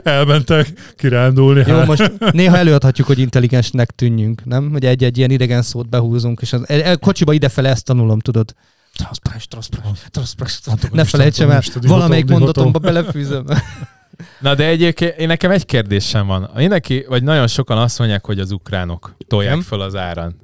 [0.02, 0.66] Elmentek
[0.96, 1.64] kirándulni.
[1.66, 1.86] Jó, hát.
[1.86, 4.70] most néha előadhatjuk, hogy intelligensnek tűnjünk, nem?
[4.72, 8.54] Hogy egy-egy ilyen idegen szót behúzunk, és az, el, el, kocsiba idefele ezt tanulom, tudod.
[8.96, 10.90] Transzparens, transzparens, transzparens.
[10.92, 13.44] Ne felejtsem el, valamelyik mondatomba belefűzöm.
[14.40, 16.50] Na de egyébként én nekem egy kérdésem van.
[16.54, 19.62] Mindenki, vagy nagyon sokan azt mondják, hogy az ukránok tolják Nem?
[19.62, 20.36] föl az áran.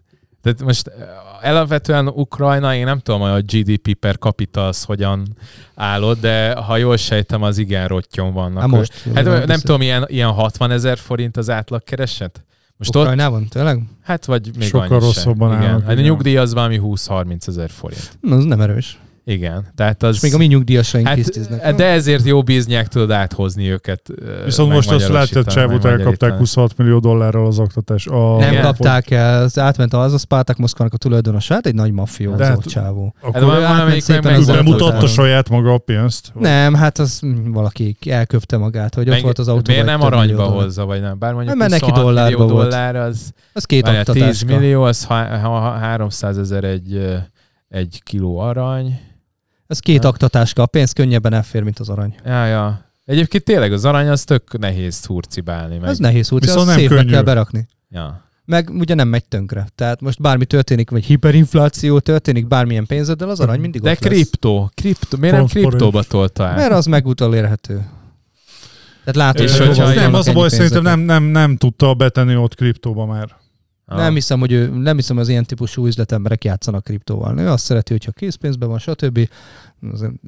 [0.42, 5.36] Tehát most eh, alapvetően Ukrajna, én nem tudom, hogy a GDP per capita az hogyan
[5.74, 8.60] állott, de ha jól sejtem, az igen rottyon vannak.
[8.60, 8.92] Hát most.
[9.14, 9.58] Hát nem beszél.
[9.58, 12.44] tudom, ilyen, ilyen 60 ezer forint az átlagkereset?
[12.86, 13.82] Most ott, Ukrajnában, tényleg?
[14.02, 15.64] hát vagy még Sokkal rosszabban igen.
[15.64, 18.18] állnak, Hát a nyugdíj az valami 20-30 ezer forint.
[18.20, 18.98] Na, az nem erős.
[19.24, 20.14] Igen, tehát az...
[20.14, 21.74] És még a mi nyugdíjasaink hát, tisztiznek.
[21.74, 24.02] De ezért jó biznyák tudod áthozni őket.
[24.44, 28.06] Viszont most azt látod, Csávot elkapták 26 millió dollárral az oktatás.
[28.06, 28.62] A nem Igen.
[28.62, 32.64] kapták el, az átment az a Spartak Moszkvának a tulajdonosát, egy nagy mafiózó De hát-
[32.64, 33.14] csávó.
[33.22, 35.06] Hát Akkor van- átment valamelyik szépen meg az nem autót mutatta el.
[35.06, 36.32] saját maga a pénzt?
[36.34, 39.62] Nem, hát az valaki elköpte magát, hogy ott Meg, volt az autó.
[39.72, 41.18] Miért vagy nem aranyba hozza, vagy nem?
[41.18, 42.70] Bár mondjuk Hát, mert neki 26 millió dollárba volt.
[42.70, 44.58] dollár, az Az két várjál, 10 oktatáska.
[44.58, 47.14] millió, az ha, ha, ha 300 ezer egy, ö,
[47.68, 49.00] egy kiló arany.
[49.72, 50.08] Ez két Ja.
[50.08, 52.14] aktatáska, a pénz könnyebben elfér, mint az arany.
[52.24, 52.84] Ja, ja.
[53.04, 55.78] Egyébként tényleg az arany az tök nehéz hurcibálni.
[55.78, 55.90] Meg.
[55.90, 57.10] Ez nehéz út, Viszont nem könnyű.
[57.10, 57.68] kell berakni.
[57.90, 58.24] Ja.
[58.44, 59.66] Meg ugye nem megy tönkre.
[59.74, 64.12] Tehát most bármi történik, vagy hiperinfláció történik, bármilyen pénzeddel, az arany mindig De ott lesz.
[64.12, 65.68] kriptó, kriptó, miért nem Transzparens.
[65.68, 66.56] kriptóba tolta át?
[66.56, 67.74] Mert az megúttal érhető.
[69.04, 72.54] Tehát látod, És hogy nem, az a baj, szerintem nem, nem, nem tudta betenni ott
[72.54, 73.28] kriptóba már.
[73.92, 73.98] Ah.
[73.98, 77.38] Nem hiszem, hogy ő, nem hiszem, hogy az ilyen típusú üzletemberek játszanak kriptóval.
[77.38, 79.28] Ő azt szereti, hogyha készpénzben van, stb.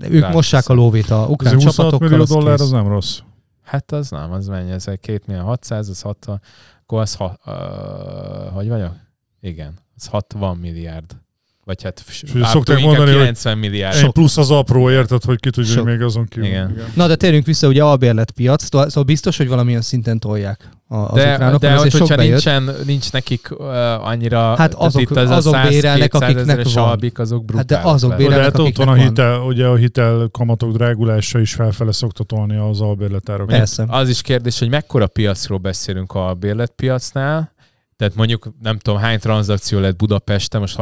[0.01, 2.65] Ők Rád mossák a lóvét a ukrán 26 csapatokkal, millió dollár, kész.
[2.65, 3.19] az nem rossz.
[3.63, 6.41] Hát az nem, az mennyi, ez egy 2 millió 600, az 60,
[6.83, 8.93] akkor az, ha, uh, hogy vagyok?
[9.41, 11.17] Igen, az 60 milliárd.
[11.65, 12.05] Vagy hát
[12.43, 13.97] szokták mondani, hogy 90 milliárd.
[13.97, 15.83] Egy plusz az apró, érted, hogy ki tudja, Sok.
[15.83, 16.49] hogy még azon kívül.
[16.49, 16.77] Igen.
[16.95, 21.15] Na, de térjünk vissza, ugye albérletpiac, to- szóval biztos, hogy valamilyen szinten tolják a- az
[21.15, 22.31] De, ukránok, de sok hogyha bejött.
[22.33, 23.67] nincsen, nincs nekik uh,
[24.07, 26.85] annyira, Hát azok- itt az azok a 100 bérelnek, 200 akiknek van.
[26.89, 28.17] albik, azok Hát de azok le.
[28.17, 29.01] bérelnek, De hát ott van a van.
[29.01, 33.57] hitel, ugye a hitel kamatok drágulása is felfele szokta tolni az albérletárokat.
[33.57, 33.85] Persze.
[33.89, 37.53] Az is kérdés, hogy mekkora piacról beszélünk a bérletpiacnál,
[37.97, 40.77] tehát mondjuk nem tudom hány tranzakció lett Budapesten, most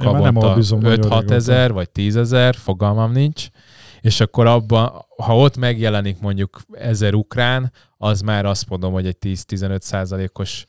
[0.00, 1.34] Én havonta albizom nagyon 5-6 régóta.
[1.34, 3.48] ezer, vagy 10 ezer, fogalmam nincs,
[4.00, 9.16] és akkor abban, ha ott megjelenik mondjuk ezer ukrán, az már azt mondom, hogy egy
[9.20, 10.64] 10-15 százalékos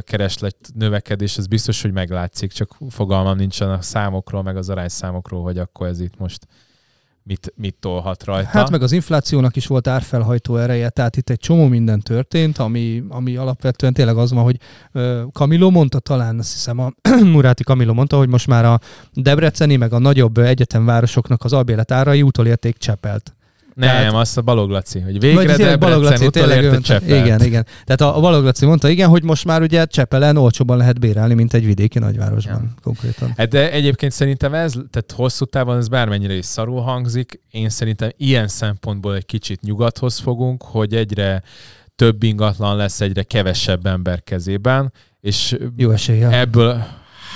[0.00, 5.58] kereslet növekedés, ez biztos, hogy meglátszik, csak fogalmam nincsen a számokról, meg az arányszámokról, hogy
[5.58, 6.46] akkor ez itt most
[7.24, 8.48] mit, mit tolhat rajta.
[8.48, 13.04] Hát meg az inflációnak is volt árfelhajtó ereje, tehát itt egy csomó minden történt, ami,
[13.08, 14.56] ami alapvetően tényleg az van, hogy
[15.32, 16.92] Kamilo mondta talán, azt hiszem a
[17.34, 18.80] Muráti Kamilo mondta, hogy most már a
[19.12, 23.34] Debreceni meg a nagyobb egyetemvárosoknak az albérletárai utolérték Csepelt.
[23.74, 27.24] Nem, Tehát- azt a Balog Laci, hogy végre tényleg Debrecen tényleg utolérte ön- Csepelt.
[27.24, 27.66] Igen, igen.
[27.84, 31.34] Tehát a, a Balog Laci mondta, igen, hogy most már ugye Csepelen olcsóban lehet bérelni,
[31.34, 32.74] mint egy vidéki nagyvárosban Ja.
[32.82, 33.32] konkrétan.
[33.36, 38.10] Hát de egyébként szerintem ez, tehát hosszú távon ez bármennyire is szarul hangzik, én szerintem
[38.16, 41.42] ilyen szempontból egy kicsit nyugathoz fogunk, hogy egyre
[41.96, 46.28] több ingatlan lesz egyre kevesebb ember kezében, és Jó esélye.
[46.40, 46.84] ebből,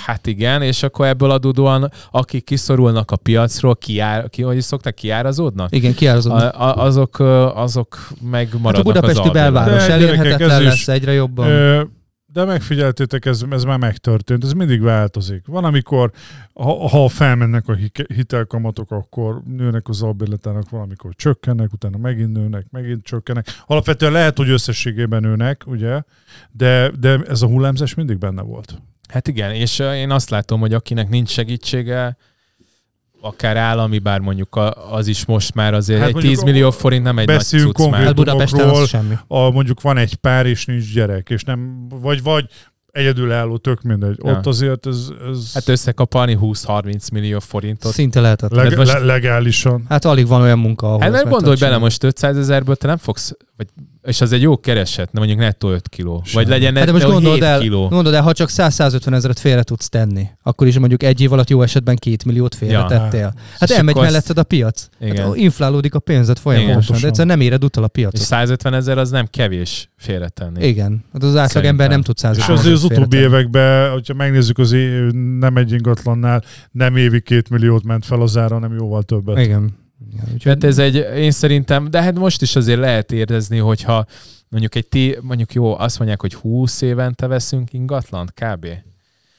[0.07, 4.95] hát igen, és akkor ebből adódóan, akik kiszorulnak a piacról, kiár, ki, hogy is szoktak,
[4.95, 5.75] kiárazódnak?
[5.75, 6.55] Igen, kiárazódnak.
[6.55, 7.19] A, a, azok,
[7.55, 11.47] azok meg Hát a budapesti belváros De elérhetetlen lesz is- egyre jobban.
[11.47, 11.81] Ö,
[12.33, 15.45] De megfigyeltétek, ez, ez már megtörtént, ez mindig változik.
[15.47, 16.11] Van, amikor,
[16.53, 17.77] ha, ha felmennek a
[18.13, 23.45] hitelkamatok, akkor nőnek az albérletának, valamikor csökkennek, utána megint nőnek, megint csökkennek.
[23.65, 26.01] Alapvetően lehet, hogy összességében nőnek, ugye,
[26.51, 28.81] de, de ez a hullámzás mindig benne volt.
[29.07, 32.17] Hát igen, és én azt látom, hogy akinek nincs segítsége,
[33.21, 34.59] akár állami, bár mondjuk
[34.91, 37.75] az is most már azért Hát egy mondjuk 10 millió forint nem egy nagy beszéljünk
[37.75, 38.03] cucc már.
[38.03, 39.13] Hát Budapesten az semmi.
[39.27, 42.45] a, mondjuk van egy pár és nincs gyerek, és nem, vagy, vagy
[42.91, 44.17] egyedülálló, tök mindegy.
[44.23, 44.31] Ja.
[44.31, 47.93] Ott azért ez, ez Hát összekapalni 20-30 millió forintot.
[47.93, 48.59] Szinte lehetetlen.
[48.63, 49.85] leg, hát most- le, legálisan.
[49.89, 52.87] Hát alig van olyan munka, ahol Hát mert meg gondolj bele, most 500 ezerből te
[52.87, 53.67] nem fogsz, vagy,
[54.03, 56.21] és az egy jó kereset, nem mondjuk nettó 5 kiló.
[56.25, 56.43] Semmi.
[56.43, 57.87] Vagy legyen Hát de nettó most gondold 7 el, kiló.
[57.87, 61.49] gondold el, ha csak 100-150 ezeret félre tudsz tenni, akkor is mondjuk egy év alatt
[61.49, 63.33] jó esetben két milliót félretettél.
[63.59, 64.87] Hát És elmegy melletted a piac.
[65.01, 65.25] Igen.
[65.25, 68.21] Hát inflálódik a pénzed folyamatosan, de egyszerűen nem éred utol a És piacot.
[68.21, 70.67] 150 ezer az nem kevés félretenni.
[70.67, 71.71] Igen, hát az átlag Szerintem.
[71.71, 75.71] ember nem tud 150 És azért az utóbbi években, hogyha megnézzük az é- nem egy
[75.71, 79.37] ingatlannál, nem évi két milliót ment fel az ára, hanem jóval többet.
[79.39, 79.85] Igen.
[80.11, 84.05] Igen, úgyhogy Hát ez egy, én szerintem, de hát most is azért lehet érezni, hogyha
[84.49, 88.67] mondjuk egy ti, mondjuk jó, azt mondják, hogy 20 évente veszünk ingatlant, kb.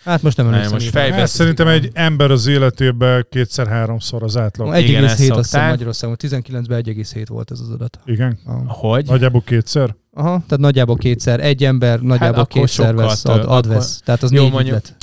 [0.05, 0.73] Hát most nem emlékszem.
[0.73, 4.75] most fejbe- Hát szerintem egy ember az életében kétszer-háromszor az átlag.
[4.75, 5.69] Egy- Igen, 1,7 ezt azt hiszem.
[5.69, 7.99] Magyarországon, 19-ben 1,7 volt ez az adat.
[8.05, 8.39] Igen?
[8.45, 8.73] Aha.
[8.73, 9.07] Hogy?
[9.07, 9.95] Nagyjából kétszer?
[10.13, 14.01] Aha, tehát nagyjából kétszer, egy ember nagyjából Hát kétszer vesz, ad, ad akkor- vesz.
[14.05, 14.97] Tehát az Jó, négy mondjuk- ügylet.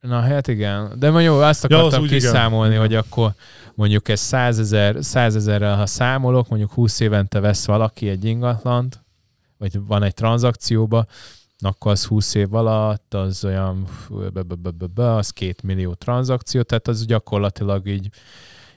[0.00, 2.18] Na hát igen, de mondjuk azt Ja, az akartam úgy igen.
[2.18, 3.34] kiszámolni, hogy akkor
[3.74, 9.04] mondjuk ez 100 ezer, 100 ezerrel, ha számolok, mondjuk 20 évente vesz valaki egy ingatlant,
[9.58, 11.06] vagy van egy tranzakcióba,
[11.58, 13.86] akkor az 20 év alatt az olyan,
[14.94, 18.08] az két millió tranzakció, tehát az gyakorlatilag így,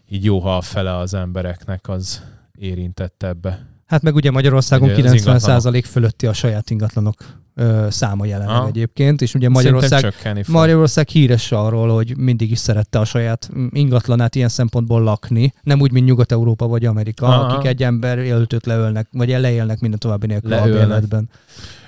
[0.10, 2.24] így jó, ha a fele az embereknek az
[2.58, 3.73] érintett ebbe.
[3.86, 7.16] Hát meg ugye Magyarországon Ugye az 90% fölötti a saját ingatlanok
[7.56, 10.14] ö, száma jelenleg egyébként, és ugye Magyarország.
[10.48, 15.92] Magyarország híres arról, hogy mindig is szerette a saját ingatlanát ilyen szempontból lakni, nem úgy,
[15.92, 17.54] mint Nyugat-Európa vagy Amerika, Aha.
[17.54, 20.78] akik egy ember öltőt leölnek, vagy leélnek minden további nélkül a Leölnek.
[20.88, 21.30] bérletben.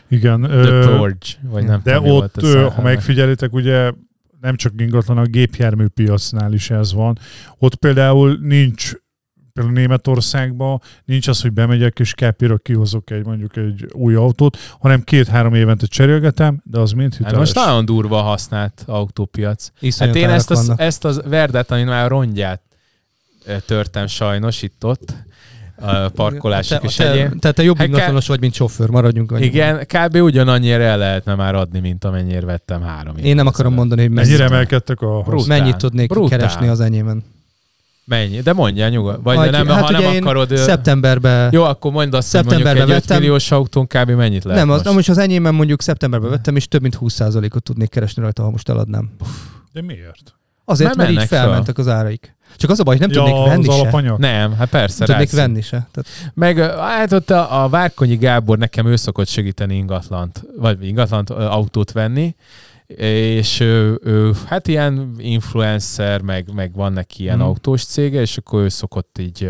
[0.07, 0.41] Igen.
[0.41, 1.09] The ö,
[1.41, 3.91] vagy nem De tudom, ott, a ö, ha megfigyelitek, ugye
[4.41, 7.17] nem csak ingatlan, a gépjárműpiacnál is ez van.
[7.57, 8.93] Ott például nincs,
[9.55, 15.01] például Németországban nincs az, hogy bemegyek és kápira kihozok egy mondjuk egy új autót, hanem
[15.03, 17.39] két-három évente cserélgetem, de az mind Hát hiteles.
[17.39, 19.71] most nagyon durva a használt autópiac.
[19.79, 22.61] Iszonyat Hát én ezt az, ezt az verdát, amit már a rongyát
[23.65, 25.13] törtem sajnos itt-ott,
[25.77, 27.39] a parkolások te, is te, egyéb.
[27.39, 29.49] te, te jobb Hát ingatlanos vagy, mint sofőr, maradjunk annyiban.
[29.53, 30.15] Igen, kb.
[30.15, 34.37] ugyanannyira el lehetne már adni, mint amennyire vettem három Én nem akarom mondani, hogy Mennyire
[34.37, 35.57] mennyit, emelkedtek a Brutál.
[35.59, 36.37] mennyit tudnék Brutál.
[36.37, 37.23] keresni az enyémen.
[38.05, 38.39] Mennyi?
[38.41, 39.19] De mondjál nyugodt.
[39.23, 40.57] Vagy Majd- nem, hát ha nem akarod...
[40.57, 44.09] Szeptemberben Jó, akkor mondd azt, hogy mondjuk egy 5 vettem- milliós autón kb.
[44.09, 44.85] mennyit lehet nem, az, most?
[44.89, 48.49] na most az enyémben mondjuk szeptemberben vettem, és több mint 20%-ot tudnék keresni rajta, ha
[48.49, 49.09] most eladnám.
[49.73, 50.35] De miért?
[50.65, 52.35] Azért, Már mert így felmentek az áraik.
[52.57, 53.81] Csak az a baj, hogy nem tudnék venni az se.
[53.81, 54.19] alapanyag?
[54.19, 54.95] Nem, hát persze.
[54.97, 55.87] Nem tudnék rász- venni se.
[55.91, 61.29] Tehát Meg hát ott a, a Várkonyi Gábor nekem ő szokott segíteni ingatlant, vagy ingatlant,
[61.29, 62.35] autót venni,
[62.87, 67.45] és ő, ő hát ilyen influencer, meg, meg van neki ilyen Mhm.
[67.47, 69.49] autós cége, és akkor ő szokott így,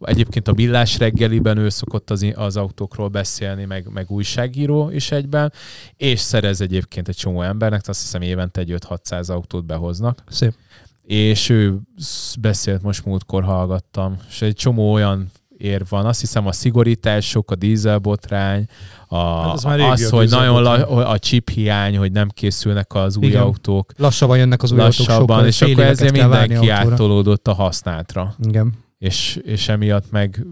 [0.00, 5.52] egyébként a Billás reggeliben ő szokott az, az autókról beszélni, meg, meg újságíró is egyben,
[5.96, 10.54] és szerez egyébként egy csomó embernek, azt hiszem évente egy 5-600 autót behoznak, szép.
[11.02, 16.06] és ő sz- beszélt most múltkor hallgattam, és egy csomó olyan érv van.
[16.06, 18.66] Azt hiszem a szigorítások, a dízelbotrány,
[19.08, 23.16] a, Hát az már az, hogy nagyon la, a chip hiány, hogy nem készülnek az
[23.16, 23.42] új Igen.
[23.42, 28.34] autók Lassabban jönnek az új autók lassabban, sokkal, és akkor ezért mindenki áttolódott a használtra.
[28.42, 28.74] Igen.
[28.98, 30.46] És, és emiatt meg,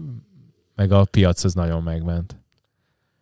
[0.75, 2.35] meg a piac az nagyon megment.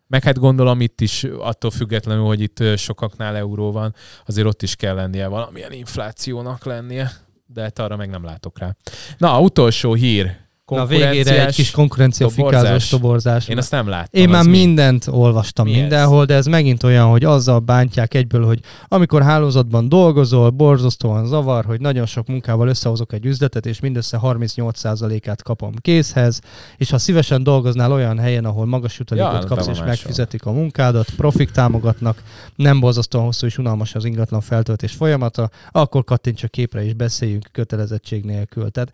[0.08, 4.76] Meg hát gondolom itt is, attól függetlenül, hogy itt sokaknál euró van, azért ott is
[4.76, 7.12] kell lennie valamilyen inflációnak lennie,
[7.46, 8.76] de hát arra meg nem látok rá.
[9.18, 10.45] Na, utolsó hír.
[10.72, 12.90] Na végére egy kis konkurencia toborzás.
[12.90, 13.48] toborzás.
[13.48, 14.22] Én azt nem láttam.
[14.22, 14.50] Én már mi?
[14.50, 15.80] mindent olvastam Mi ez?
[15.80, 21.66] mindenhol, de ez megint olyan, hogy azzal bántják egyből, hogy amikor hálózatban dolgozol, borzasztóan zavar,
[21.66, 26.42] hogy nagyon sok munkával összehozok egy üzletet, és mindössze 38%-át kapom készhez,
[26.78, 30.52] és ha szívesen dolgoznál olyan helyen, ahol magas Ja, jutalékot hát kapsz, és megfizetik a
[30.52, 32.24] munkádat, profik támogatnak,
[32.56, 37.50] nem borzasztóan hosszú és unalmas az ingatlan feltöltés folyamata, akkor kattints a képre és beszéljünk
[37.52, 38.70] kötelezettség nélkül.
[38.70, 38.92] Tehát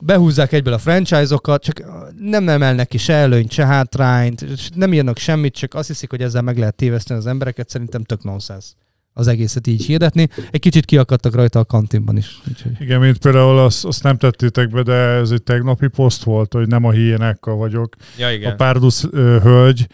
[0.00, 1.82] behúzzák egyből a franchise-okat, csak
[2.18, 6.42] nem emelnek ki se előnyt, se hátrányt, nem írnak semmit, csak azt hiszik, hogy ezzel
[6.42, 8.68] meg lehet téveszteni az embereket, szerintem tök nonsense
[9.14, 10.28] az egészet így hirdetni.
[10.50, 12.40] Egy kicsit kiakadtak rajta a kantinban is.
[12.48, 12.72] Úgyhogy.
[12.80, 16.66] Igen, mint például azt, azt nem tettétek be, de ez egy tegnapi poszt volt, hogy
[16.66, 17.96] nem a hiénákkal vagyok.
[18.18, 18.52] Ja, Igen.
[18.52, 19.86] A Párdusz ö, hölgy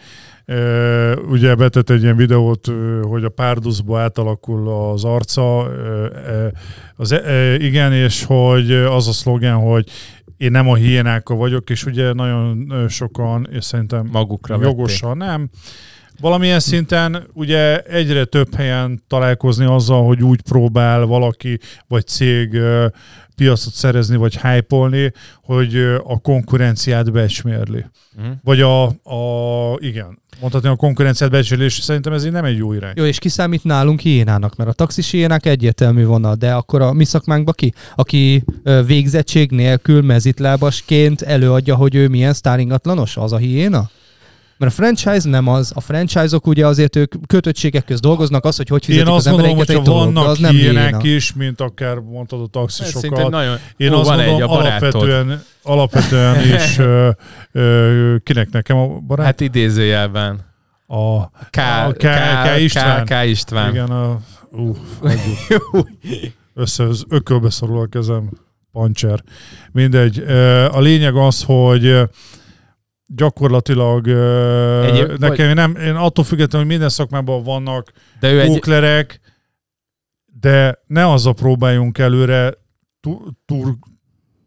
[1.29, 2.71] ugye betett egy ilyen videót,
[3.01, 5.59] hogy a Párduszba átalakul az arca,
[6.95, 9.89] az, ö, igen, és hogy az a szlogen, hogy
[10.37, 14.71] én nem a hiénákkal vagyok, és ugye nagyon sokan, és szerintem Magukra vették.
[14.71, 15.49] jogosan nem.
[16.19, 22.57] Valamilyen szinten ugye egyre több helyen találkozni azzal, hogy úgy próbál valaki vagy cég
[23.35, 25.11] piacot szerezni, vagy hype
[25.43, 27.85] hogy a konkurenciát becsmérli.
[28.17, 28.31] Mhm.
[28.43, 32.73] Vagy a, a igen, mondhatni a konkurenciát becsmérli, és szerintem ez így nem egy jó
[32.73, 32.93] irány.
[32.95, 34.55] Jó, és ki számít nálunk hiénának?
[34.55, 37.73] Mert a taxis hiénák egyértelmű vonal, de akkor a mi szakmánkban ki?
[37.95, 38.43] Aki
[38.85, 43.17] végzettség nélkül mezitlábasként előadja, hogy ő milyen sztáringatlanos?
[43.17, 43.89] Az a hiéna?
[44.61, 45.71] Mert a franchise nem az.
[45.75, 49.31] A franchise-ok ugye azért ők kötöttségek közt dolgoznak, az, hogy hogy Én fizetik azt az
[49.31, 53.29] gondolom, embereket hogyha egy dolog, vannak az nem ilyenek is, mint akár mondtad a taxisokat,
[53.29, 53.57] nagyon...
[53.77, 54.93] Én Ó, azt van egy gondolom, a barátod.
[54.93, 57.09] alapvetően, alapvetően is ö,
[57.51, 59.25] ö, kinek nekem a barát?
[59.25, 60.39] Hát idézőjelben.
[60.87, 61.97] a, K, A K-
[62.55, 62.59] K.
[62.59, 63.05] István.
[63.05, 63.69] K, K István.
[63.69, 64.19] igen, a,
[65.01, 65.87] hagyjuk.
[66.53, 68.29] össze az ökölbe szorul a kezem,
[68.71, 69.23] pancser.
[69.71, 70.19] Mindegy.
[70.71, 71.97] A lényeg az, hogy
[73.15, 79.19] gyakorlatilag Egyéb- nekem én nem, én attól függetlenül, hogy minden szakmában vannak De ő egy...
[80.39, 82.53] de ne azzal próbáljunk előre
[82.99, 83.75] tu- tur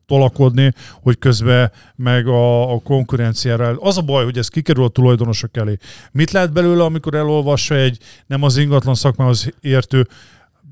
[0.06, 3.76] tolakodni, hogy közben meg a, a konkurenciára.
[3.80, 5.76] Az a baj, hogy ez kikerül a tulajdonosok elé.
[6.12, 10.08] Mit lát belőle, amikor elolvassa egy nem az ingatlan szakmához értő,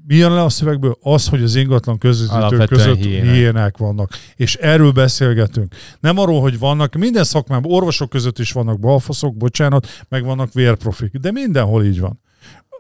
[0.07, 0.99] mi jön le a szövegből?
[1.01, 4.11] Az, hogy az ingatlan közvetítők között hiénák vannak.
[4.37, 5.75] És erről beszélgetünk.
[6.01, 11.13] Nem arról, hogy vannak, minden szakmában, orvosok között is vannak balfaszok, bocsánat, meg vannak vérprofik.
[11.13, 12.21] De mindenhol így van.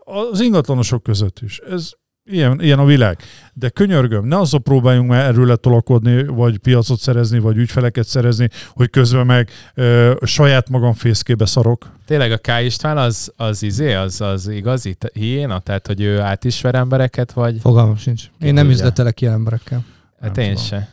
[0.04, 1.58] Az ingatlanosok között is.
[1.58, 1.90] Ez
[2.24, 3.18] ilyen, ilyen a világ.
[3.52, 8.90] De könyörgöm, ne azzal próbáljunk már erről letolakodni, vagy piacot szerezni, vagy ügyfeleket szerezni, hogy
[8.90, 11.90] közben meg ö, saját magam fészkébe szarok.
[12.06, 12.48] Tényleg a K.
[12.64, 15.58] István az, az izé, az, az igazi hiéna?
[15.58, 17.60] Tehát, hogy ő átismer embereket, vagy?
[17.60, 18.22] Fogalmam sincs.
[18.40, 18.70] Én nem Tudja.
[18.70, 19.84] üzletelek ilyen emberekkel.
[20.20, 20.66] Hát Nem én tudom.
[20.68, 20.88] se.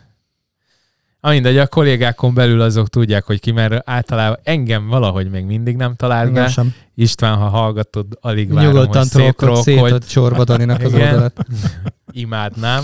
[1.21, 5.75] Ah, mindegy, a kollégákon belül azok tudják, hogy ki, mert általában engem valahogy még mindig
[5.75, 6.49] nem talált Engem be.
[6.49, 6.73] sem.
[6.95, 9.71] István, ha hallgatod, alig várom, Nyugodtan hogy trollkod, szétrolkodj.
[9.71, 11.45] szétad Csorba Daninak az oldalát.
[12.11, 12.83] Imádnám.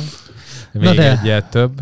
[0.71, 1.81] Még Na de- egyet több.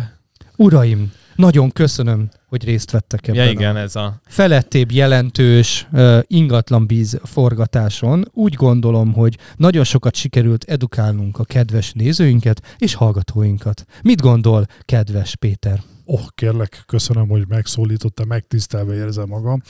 [0.55, 4.13] Uraim, nagyon köszönöm, hogy részt vettek ebben Ja a igen, ez a...
[4.27, 8.25] felettébb jelentős uh, ingatlan bíz forgatáson.
[8.33, 13.85] Úgy gondolom, hogy nagyon sokat sikerült edukálnunk a kedves nézőinket és hallgatóinkat.
[14.01, 15.81] Mit gondol, kedves Péter?
[16.05, 19.61] Oh, kérlek, köszönöm, hogy megszólította, megtisztelve érzem magam.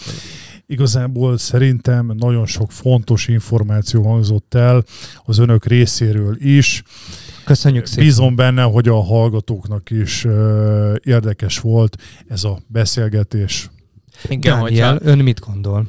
[0.65, 4.83] Igazából szerintem nagyon sok fontos információ hangzott el
[5.23, 6.83] az önök részéről is.
[7.45, 8.03] Köszönjük szépen.
[8.03, 13.69] Bízom benne, hogy a hallgatóknak is ö, érdekes volt ez a beszélgetés.
[14.29, 15.87] Igen, Dániel, hogyha ön mit gondol?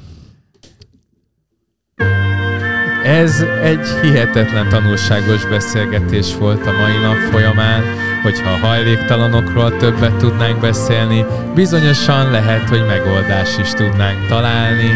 [3.05, 7.83] ez egy hihetetlen tanulságos beszélgetés volt a mai nap folyamán,
[8.25, 14.91] hogyha a hajléktalanokról többet tudnánk beszélni, bizonyosan lehet, hogy megoldás is tudnánk találni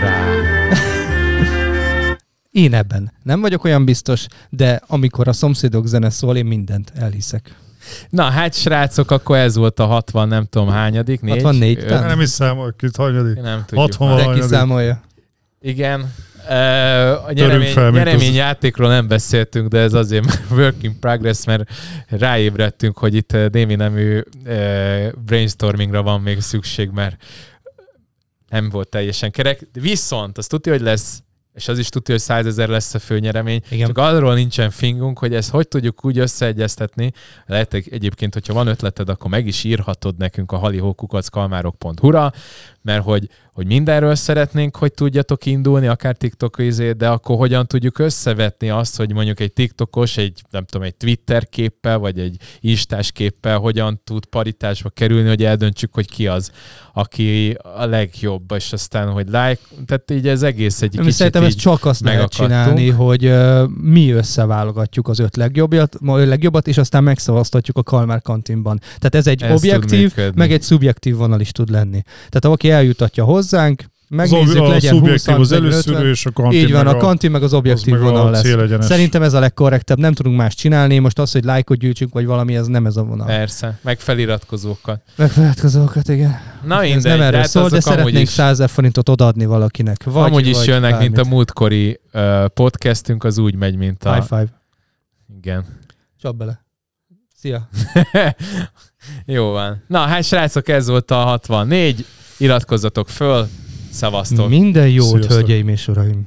[0.00, 0.24] rá.
[2.50, 7.54] Én ebben nem vagyok olyan biztos, de amikor a szomszédok zene szól, én mindent elhiszek.
[8.10, 11.42] Na hát srácok, akkor ez volt a 60 nem tudom hányadik, négy?
[11.42, 11.88] 64 Öt?
[11.88, 13.40] Nem is számolok, itt hanyadik.
[13.42, 14.26] Nem tudjuk 60 már.
[14.26, 15.00] De kiszámolja.
[15.60, 16.14] Igen.
[17.26, 21.44] A nyeremény, fel, mint nyeremény az- játékról nem beszéltünk, de ez azért work in progress,
[21.44, 21.70] mert
[22.08, 24.20] ráébredtünk, hogy itt némi nemű
[25.24, 27.16] brainstormingra van még szükség, mert
[28.48, 29.60] nem volt teljesen kerek.
[29.72, 31.20] Viszont azt tudja, hogy lesz
[31.54, 33.60] és az is tudja, hogy 100 ezer lesz a főnyeremény.
[33.70, 33.86] Igen.
[33.86, 37.12] Csak arról nincsen fingunk, hogy ezt hogy tudjuk úgy összeegyeztetni.
[37.46, 42.32] Lehet egy- egyébként, hogyha van ötleted, akkor meg is írhatod nekünk a halihókukackalmárok.hu-ra,
[42.86, 47.98] mert hogy, hogy mindenről szeretnénk, hogy tudjatok indulni, akár TikTok izé, de akkor hogyan tudjuk
[47.98, 53.12] összevetni azt, hogy mondjuk egy TikTokos, egy nem tudom, egy Twitter képpel, vagy egy Instás
[53.12, 56.50] képpel hogyan tud paritásba kerülni, hogy eldöntsük, hogy ki az,
[56.92, 61.58] aki a legjobb, és aztán, hogy like, tehát így ez egész egy kicsit szerintem ezt
[61.58, 67.02] csak azt lehet csinálni, hogy uh, mi összeválogatjuk az öt legjobbat, ma- legjobbat, és aztán
[67.02, 68.78] megszavaztatjuk a Kalmár kantinban.
[68.78, 72.02] Tehát ez egy Ez objektív, meg egy szubjektív vonal is tud lenni.
[72.02, 76.30] Tehát valaki eljutatja hozzánk, Az megnézzük, a legyen 20 szubjektív az 50, előszűrő, és a
[76.30, 78.42] kantin Így van, meg a kantin meg az objektív az meg vonal a lesz.
[78.42, 78.84] célegyenes.
[78.86, 82.56] Szerintem ez a legkorrektebb, nem tudunk más csinálni, most az, hogy lájkot gyűjtsünk, vagy valami,
[82.56, 83.26] ez nem ez a vonal.
[83.26, 85.00] Persze, meg feliratkozókat.
[85.16, 86.40] Megfelelkezőket, igen.
[86.64, 90.04] Na ez mindegy, nem erről hát szól, de szeretnénk is, 100 ezer forintot odaadni valakinek.
[90.04, 91.32] Vagy, amúgy is vagy jönnek, mint a bármit.
[91.32, 94.14] múltkori uh, podcastünk, az úgy megy, mint a...
[94.14, 94.46] High five.
[95.36, 95.64] Igen.
[96.20, 96.64] Csap bele.
[97.36, 97.68] Szia.
[99.26, 99.82] Jó van.
[99.86, 102.06] Na, hát srácok, ez volt a 64.
[102.38, 103.48] Iratkozzatok föl.
[103.90, 104.48] Szevasztok.
[104.48, 105.30] Minden jót, Sziasztok.
[105.32, 106.26] hölgyeim és uraim.